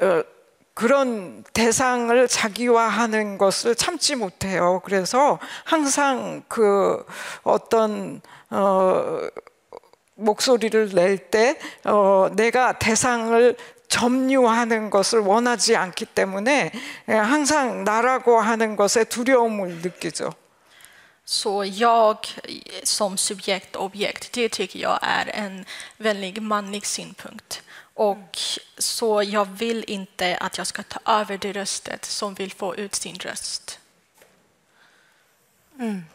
[0.00, 0.22] 어,
[0.74, 4.80] 그런 대상을 자기화하는 것을 참지 못해요.
[4.84, 7.04] 그래서 항상 그
[7.44, 9.20] 어떤 어
[10.14, 13.56] 목소리를 낼때 어, 내가 대상을
[13.87, 16.71] 점유하는 것을 원하지 않기 때문에
[17.07, 20.33] 항상 나라고 하는 것에 두려움을 느끼죠.
[21.25, 22.17] Så jag
[22.83, 25.65] som subjekt och objekt, det tycker jag är en
[25.97, 27.61] väldigt manlig synpunkt.
[27.93, 28.37] Och
[28.77, 32.95] så jag vill inte att jag ska ta över det röstet som vill få ut
[32.95, 33.79] sin röst.
[35.79, 36.05] Mm.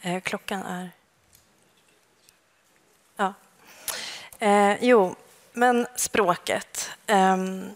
[0.00, 0.90] Eh, klockan är...
[3.16, 3.34] Ja.
[4.38, 5.16] Eh, jo,
[5.53, 6.89] men språket.
[7.07, 7.69] Um,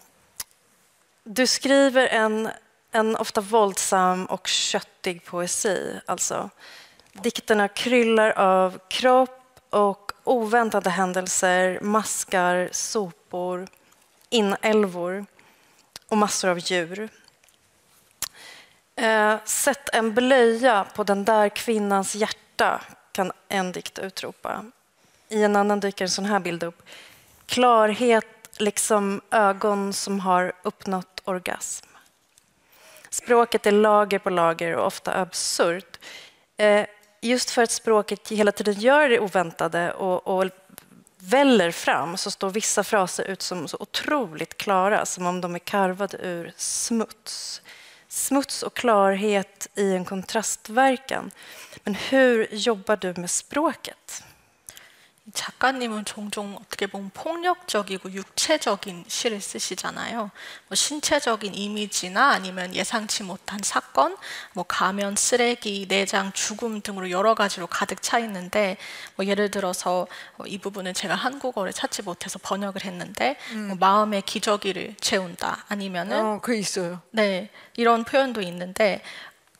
[1.24, 2.50] du skriver en,
[2.92, 6.00] en ofta våldsam och köttig poesi.
[6.06, 6.50] Alltså.
[7.12, 13.68] Dikterna kryllar av kropp och oväntade händelser, maskar, sopor,
[14.30, 15.26] inälvor
[16.08, 17.10] och massor av djur.
[18.96, 24.66] Eh, sätt en blöja på den där kvinnans hjärta, kan en dikt utropa.
[25.30, 26.82] I en annan dyker en sån här bild upp.
[27.46, 28.26] Klarhet,
[28.58, 31.88] liksom ögon som har uppnått orgasm.
[33.10, 36.00] Språket är lager på lager och ofta absurt.
[36.58, 36.86] Eh,
[37.22, 40.46] just för att språket hela tiden gör det oväntade och, och
[41.18, 45.60] väller fram så står vissa fraser ut som så otroligt klara, som om de är
[45.60, 47.62] karvade ur smuts.
[48.08, 51.32] Smuts och klarhet i en kontrastverkan.
[51.84, 54.25] Men hur jobbar du med språket?
[55.34, 60.30] 작가님은 종종 어떻게 보면 폭력적이고 육체적인 시를 쓰시잖아요.
[60.68, 64.16] 뭐 신체적인 이미지나 아니면 예상치 못한 사건,
[64.54, 68.78] 뭐 가면, 쓰레기, 내장, 죽음 등으로 여러 가지로 가득 차 있는데
[69.16, 70.08] 뭐 예를 들어서
[70.38, 73.68] 어, 이 부분은 제가 한국어를 찾지 못해서 번역을 했는데 음.
[73.68, 77.02] 뭐 마음의 기저귀를 채운다 아니면은 어, 그 있어요.
[77.10, 79.02] 네 이런 표현도 있는데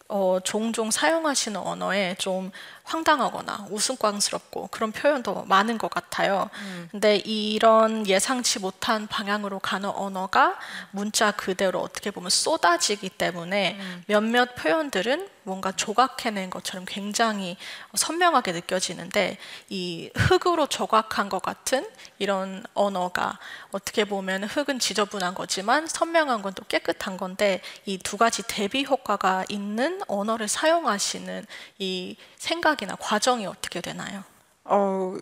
[0.08, 2.52] 어, 종종 사용하시는 언어에 좀
[2.86, 6.50] 황당하거나 우스꽝스럽고 그런 표현도 많은 것 같아요.
[6.62, 6.88] 음.
[6.92, 10.58] 근데 이런 예상치 못한 방향으로 가는 언어가
[10.92, 14.04] 문자 그대로 어떻게 보면 쏟아지기 때문에 음.
[14.08, 17.56] 몇몇 표현들은 뭔가 조각해낸 것처럼 굉장히
[17.94, 19.38] 선명하게 느껴지는데
[19.70, 21.86] 이 흙으로 조각한 것 같은
[22.18, 23.38] 이런 언어가
[23.70, 29.46] 어떻게 보면 흙은 지저분한 거지만 선명한 건 또 깨끗한 건데 이 두 가지 대비 효과가
[29.50, 31.46] 있는 언어를 사용하시는
[31.80, 34.24] 이 생각 이나 과정이 어떻게 되나요?
[34.64, 35.18] 어,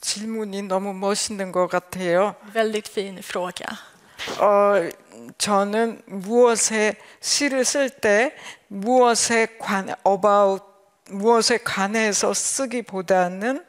[0.00, 2.34] 질문이 너무 멋있는 것 같아요.
[2.52, 3.76] Väldigt fin fråga.
[4.40, 4.90] 어,
[5.38, 8.34] 저는 무엇에 시를 쓸 때
[8.68, 10.64] 무엇에 관 about
[11.10, 13.64] 무엇에 관해서 쓰기보다는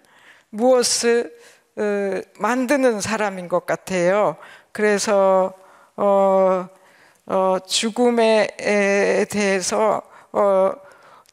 [0.49, 1.35] 무엇을
[1.77, 4.37] 어, 만드는 사람인 것 같아요.
[4.71, 5.53] 그래서
[5.95, 6.67] 어,
[7.25, 8.47] 어, 죽음에
[9.29, 10.01] 대해서
[10.31, 10.71] 어,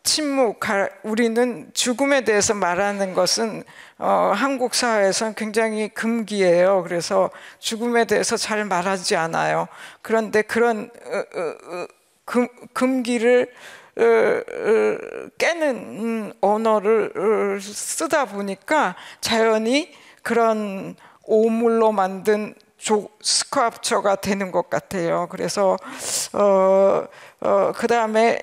[0.04, 0.60] 침묵,
[1.02, 3.64] 우리는 죽음에 대해서 말하는 것은
[3.98, 6.82] 어, 한국 사회에서는 굉장히 금기예요.
[6.82, 9.66] 그래서 죽음에 대해서 잘 말하지 않아요.
[10.02, 11.86] 그런데 그런 어, 어, 어
[12.26, 13.50] 금, 금기를
[13.96, 19.90] 어, 어, 깨는 언어를 쓰다 보니까 자연히
[20.22, 25.28] 그런 오물로 만든 조, 스크합처가 되는 것 같아요.
[25.30, 25.78] 그래서
[26.34, 27.06] 어,
[27.40, 28.38] 어, 그 다음에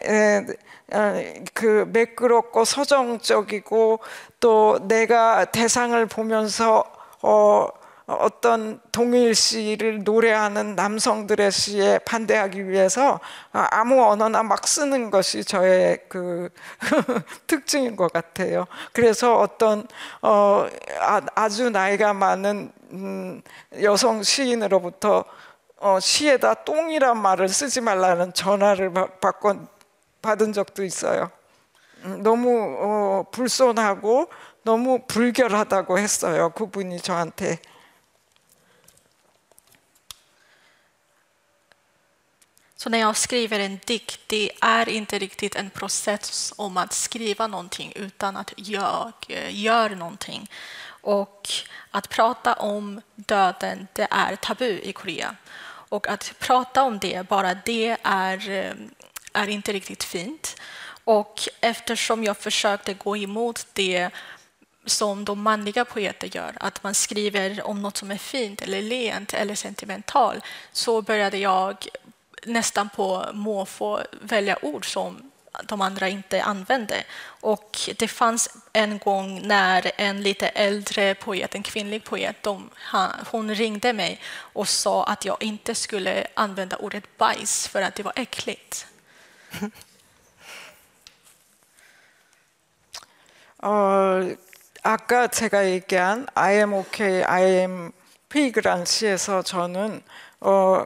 [1.53, 3.99] 그 매끄럽고 서정적이고
[4.39, 6.83] 또 내가 대상을 보면서
[7.21, 7.67] 어,
[8.07, 13.19] 어떤 동일시를 노래하는 남성들의 시에 반대하기 위해서
[13.51, 16.49] 아무 언어나 막 쓰는 것이 저의 그
[17.47, 18.65] 특징인 것 같아요.
[18.91, 19.87] 그래서 어떤
[20.21, 20.67] 어,
[20.99, 23.41] 아, 주 나이가 많은 음,
[23.81, 25.23] 여성 시인으로부터
[25.77, 29.67] 어, 시에다 똥이란 말을 쓰지 말라는 전화를 받건
[30.22, 31.30] 받은 적도 있어요.
[32.04, 32.50] 음, 너무
[32.80, 34.28] 어, 불손하고
[34.62, 36.50] 너무 불결하다고 했어요.
[36.50, 37.58] 그분이 저한테.
[42.86, 47.46] Så när jag skriver en dikt, det är inte riktigt en process om att skriva
[47.46, 50.50] någonting utan att jag eh, gör någonting.
[51.00, 51.48] Och
[51.90, 55.36] att prata om döden, det är tabu i Korea.
[55.88, 58.74] Och att prata om det, bara det är, eh,
[59.33, 60.55] är inte riktigt fint.
[61.03, 64.09] Och eftersom jag försökte gå emot det
[64.85, 69.33] som de manliga poeter gör, att man skriver om något som är fint eller lent
[69.33, 70.41] eller sentimental,
[70.71, 71.87] så började jag
[72.45, 75.31] nästan på måfå välja ord som
[75.63, 77.03] de andra inte använde.
[77.23, 82.69] Och det fanns en gång när en lite äldre poet, en kvinnlig poet, de,
[83.31, 88.03] hon ringde mig och sa att jag inte skulle använda ordet bajs för att det
[88.03, 88.87] var äckligt.
[93.63, 94.19] 어,
[94.83, 97.91] 아까 제가 얘기한 I am okay, I am
[98.29, 100.01] pig란 시에서 저는
[100.39, 100.85] 어,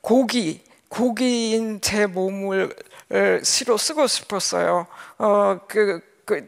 [0.00, 2.74] 고기, 고기인 제 몸을
[3.42, 4.86] 시로 쓰고 싶었어요.
[5.18, 6.46] 어, 그, 그,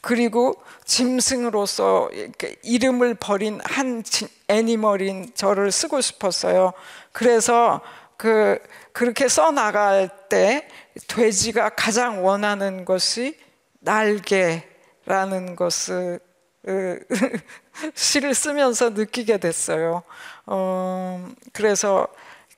[0.00, 0.54] 그리고
[0.84, 2.10] 짐승으로서
[2.62, 4.02] 이름을 버린 한
[4.48, 6.72] 애니멀인 저를 쓰고 싶었어요.
[7.12, 7.80] 그래서
[8.16, 8.58] 그
[8.92, 10.68] 그렇게 써 나갈 때
[11.08, 13.38] 돼지가 가장 원하는 것이
[13.80, 16.20] 날개라는 것을
[17.94, 20.02] 시를 쓰면서 느끼게 됐어요.
[20.46, 22.08] 어, 그래서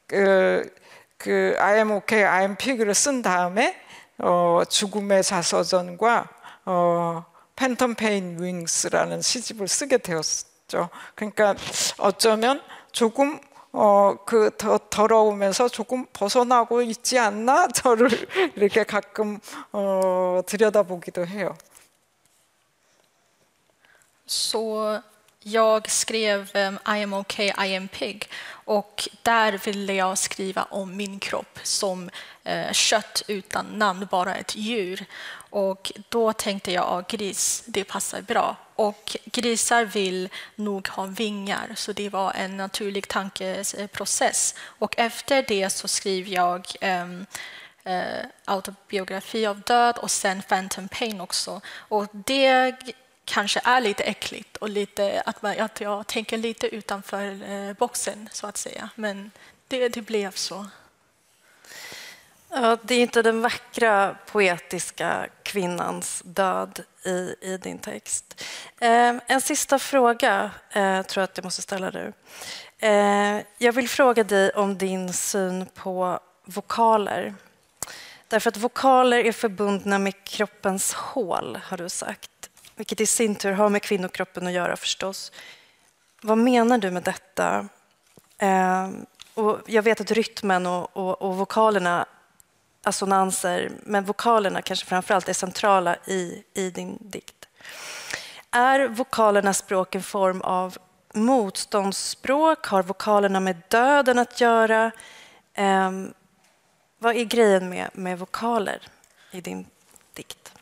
[0.07, 0.73] 그,
[1.19, 3.81] 그 I am okay, I am pig를 쓴 다음에
[4.19, 6.29] 어, 죽음의 자서전과
[6.67, 7.25] 어,
[7.57, 10.91] Phantom Pain Wings라는 시집을 쓰게 되었죠.
[11.15, 11.55] 그러니까
[11.99, 12.63] 어쩌면
[12.93, 13.41] 조금
[13.79, 18.09] 어, 그 더, 더러우면서 조금 벗어나고 있지 않나 저를
[18.57, 19.39] 이렇게 가끔
[19.71, 21.55] 어, 들여다보기도 해요.
[24.27, 25.03] Så
[25.45, 28.29] jag skrev um, I am okay, I am pig
[28.65, 32.11] och där ville jag skriva om min kropp som uh,
[32.47, 35.05] Eh, kött utan namn, bara ett djur.
[35.51, 38.57] Och då tänkte jag att gris, det passar bra.
[38.75, 44.55] Och grisar vill nog ha vingar, så det var en naturlig tankeprocess.
[44.61, 47.27] Och efter det så skrev jag um,
[47.87, 51.61] uh, autobiografi av död och sen Phantom Pain också.
[51.67, 52.77] Och det
[53.25, 58.29] kanske är lite äckligt och lite, att, man, att jag tänker lite utanför eh, boxen,
[58.33, 58.89] så att säga.
[58.95, 59.31] Men
[59.69, 60.67] det, det blev så.
[62.49, 68.45] Ja, det är inte den vackra poetiska kvinnans död i, i din text.
[68.79, 72.13] Eh, en sista fråga eh, tror jag att jag måste ställa nu.
[72.79, 77.35] Eh, jag vill fråga dig om din syn på vokaler.
[78.29, 82.31] Därför att vokaler är förbundna med kroppens hål, har du sagt
[82.77, 85.33] vilket i sin tur har med kvinnokroppen att göra förstås.
[86.23, 87.69] Vad menar du med detta?
[88.39, 88.89] Eh,
[89.35, 92.07] och jag vet att rytmen och, och, och vokalerna,
[92.87, 97.49] assonanser, men vokalerna kanske framför allt är centrala i, i din dikt.
[98.51, 100.79] Är vokalerna språk en form av
[101.15, 102.67] motståndsspråk?
[102.67, 104.91] Har vokalerna med döden att göra?
[105.55, 105.91] Eh,
[106.99, 108.83] vad är grejen med, med vokaler
[109.31, 109.67] i din
[110.13, 110.56] dikt?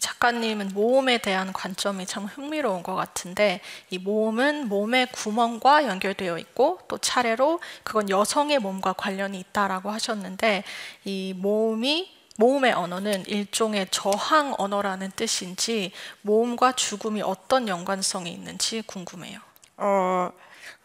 [0.00, 3.60] 작가님은 모음에 대한 관점이 참 흥미로운 것 같은데
[3.90, 10.64] 이 모음은 몸의 구멍과 연결되어 있고 또 차례로 그건 여성의 몸과 관련이 있다라고 하셨는데
[11.04, 15.92] 이 모음이 모음의 언어는 일종의 저항 언어라는 뜻인지
[16.22, 19.38] 모음과 죽음이 어떤 연관성이 있는지 궁금해요.
[19.76, 20.32] 어,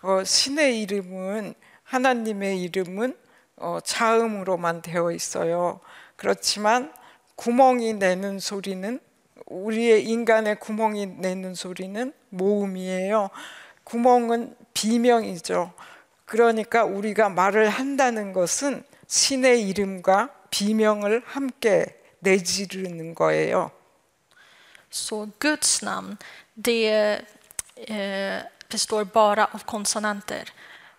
[0.04, 3.18] 어 신의 이름은 하나님의 이름은
[3.58, 5.80] 어, 자음으로만 되어 있어요.
[6.16, 6.94] 그렇지만
[7.40, 9.00] 구멍이 내는 소리는
[9.46, 13.30] 우리의 인간의 구멍이 내는 소리는 모음이에요.
[13.86, 15.72] 구멍은 비명이죠.
[16.26, 21.86] 그러니까 우리가 말을 한다는 것은 신의 i름과 비명을 함께
[22.20, 23.72] 내지르는 거예요.
[24.92, 26.18] Så Guds namn,
[26.58, 27.24] det
[27.88, 30.44] eh, består bara av konsonanter.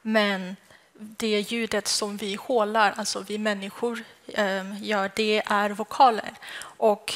[0.06, 0.56] Men
[0.99, 6.33] det ljudet som vi hålar, alltså vi människor eh, gör, det är vokaler.
[6.77, 7.13] Och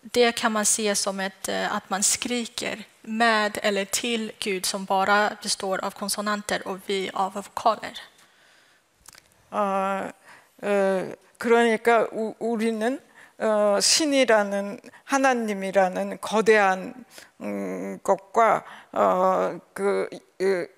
[0.00, 4.84] det kan man se som ett, eh, att man skriker med eller till Gud som
[4.84, 7.98] bara består av konsonanter och vi av vokaler.
[9.52, 10.10] 어,
[10.62, 12.98] 어, 그러니까 우, 우리는
[13.38, 16.94] 어, 신이라는 하나님이라는 거대한
[17.42, 20.08] 음, 것과 어, 그,
[20.38, 20.75] 그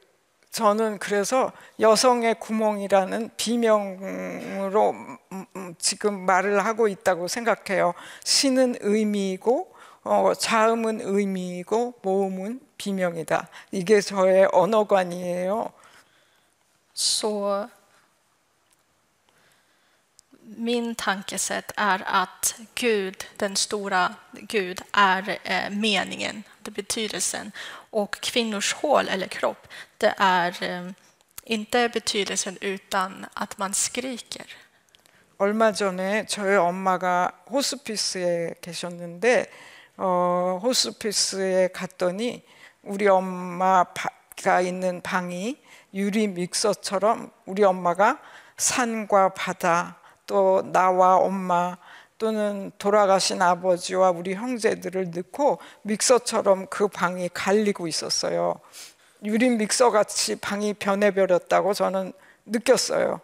[0.52, 4.96] 저는 그래서 여성의 구멍이라는 비명으로
[5.78, 7.94] 지금 말을 하고 있다고 생각해요.
[8.24, 9.74] 신은 의미이고
[10.04, 13.48] 어, 자음은 의미이고 모음은 비명이다.
[13.72, 15.72] 이게 저의 언어관이에요.
[16.94, 17.70] Så
[20.58, 27.52] min tankesätt är att Gud, den stora Gud, är eh, meningen, det betydelsen.
[27.92, 29.68] Och kvinnors hål eller kropp,
[30.00, 30.92] det är eh,
[31.44, 34.46] inte betydelsen utan att man skriker.
[35.38, 39.50] 얼마 전에 저희 엄마가 호스피스에 계셨는데
[39.98, 42.44] 어, 호스피스에 갔더니
[42.84, 45.58] 우리 엄마가 있는 방이
[45.94, 48.20] 유리 믹서처럼 우리 엄마가
[48.58, 51.78] 산과 바다 또 나와 엄마
[52.18, 58.60] 또는 돌아가신 아버지와 우리 형제들을 넣고 믹서처럼 그 방이 갈리고 있었어요.
[59.25, 62.13] 유리 믹서 같이 방이 변해버렸다고 저는
[62.47, 63.21] 느꼈어요.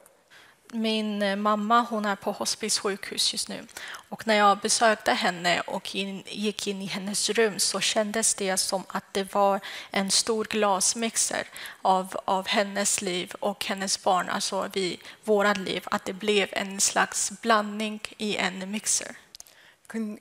[0.72, 3.66] Min eh, mamma hon är på hospice sjukhus just nu.
[4.08, 8.56] Och när jag besökte henne och in, gick in i hennes rum så kändes det
[8.56, 9.60] som att det var
[9.90, 11.46] en stor glasmixer
[11.82, 15.82] av, av hennes liv och hennes barn, alltså vi, vårat liv.
[15.90, 19.16] Att det blev en slags blandning i en mixer.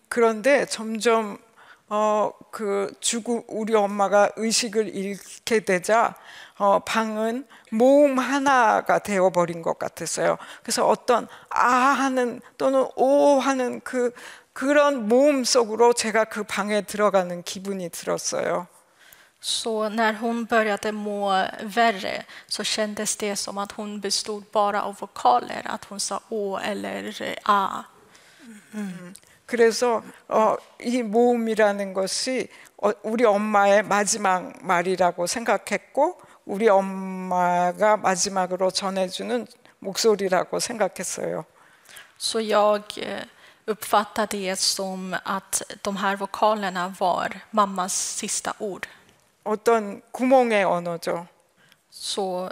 [0.10, 1.38] 그런데 점점
[1.89, 6.15] 어, 그 죽음 우리 엄마가 의식을 잃게 되자
[6.57, 10.39] 어, 방은 모음 하나가 되어 버린 것 같았어요.
[10.63, 14.13] 그래서 어떤 아 하는 또는 오 하는 그
[14.53, 18.69] 그런 모음 속으로 제가 그 방에 들어가는 기분이 들었어요.
[19.41, 21.29] Så när hon började må
[21.61, 26.57] värre så kändes det som att hon bestod bara av vokaler, att hon sa å
[26.57, 27.85] eller a.
[28.75, 29.13] 음.
[29.47, 32.49] 그래서 어, 이 모음이라는 것이
[32.83, 39.47] 어, 우리 엄마의 마지막 말이라고 생각했고 우리 엄마가 마지막으로 전해주는
[39.79, 41.45] 목소리라고 생각했어요.
[42.17, 42.83] Så jag
[43.67, 48.89] uppfattar det som att de här vokalerna var mammas sista ord.
[49.45, 51.27] 어떤 구멍의 언어죠.
[51.91, 52.51] Så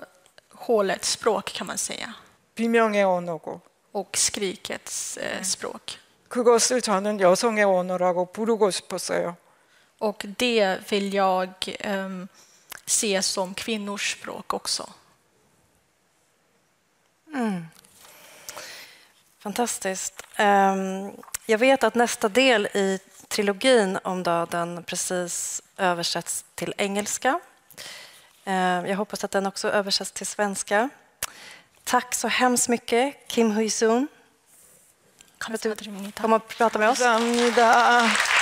[0.51, 2.15] hålets språk kan man säga.
[2.55, 3.61] 비명의 언어고.
[3.93, 6.02] Och skrikets eh, språk.
[6.32, 9.38] 그것을 저는 여성의 언어라고 부르고 싶었어요.
[10.00, 11.50] Och det vill jag
[11.86, 12.28] um,
[12.86, 14.90] se som kvinnors språk också.
[17.34, 17.68] Mm.
[19.40, 20.24] Fantastiskt.
[20.40, 21.12] Um,
[21.46, 27.40] jag vet att nästa del i trilogin om döden precis översätts till engelska.
[28.46, 28.54] Um,
[28.86, 30.90] jag hoppas att den också översätts till svenska.
[31.84, 34.08] Tack så hemskt mycket, Kim Hui-Sun.
[35.43, 36.23] 감사드립니다.
[36.91, 37.03] Oss.
[37.03, 38.42] 감사합니다.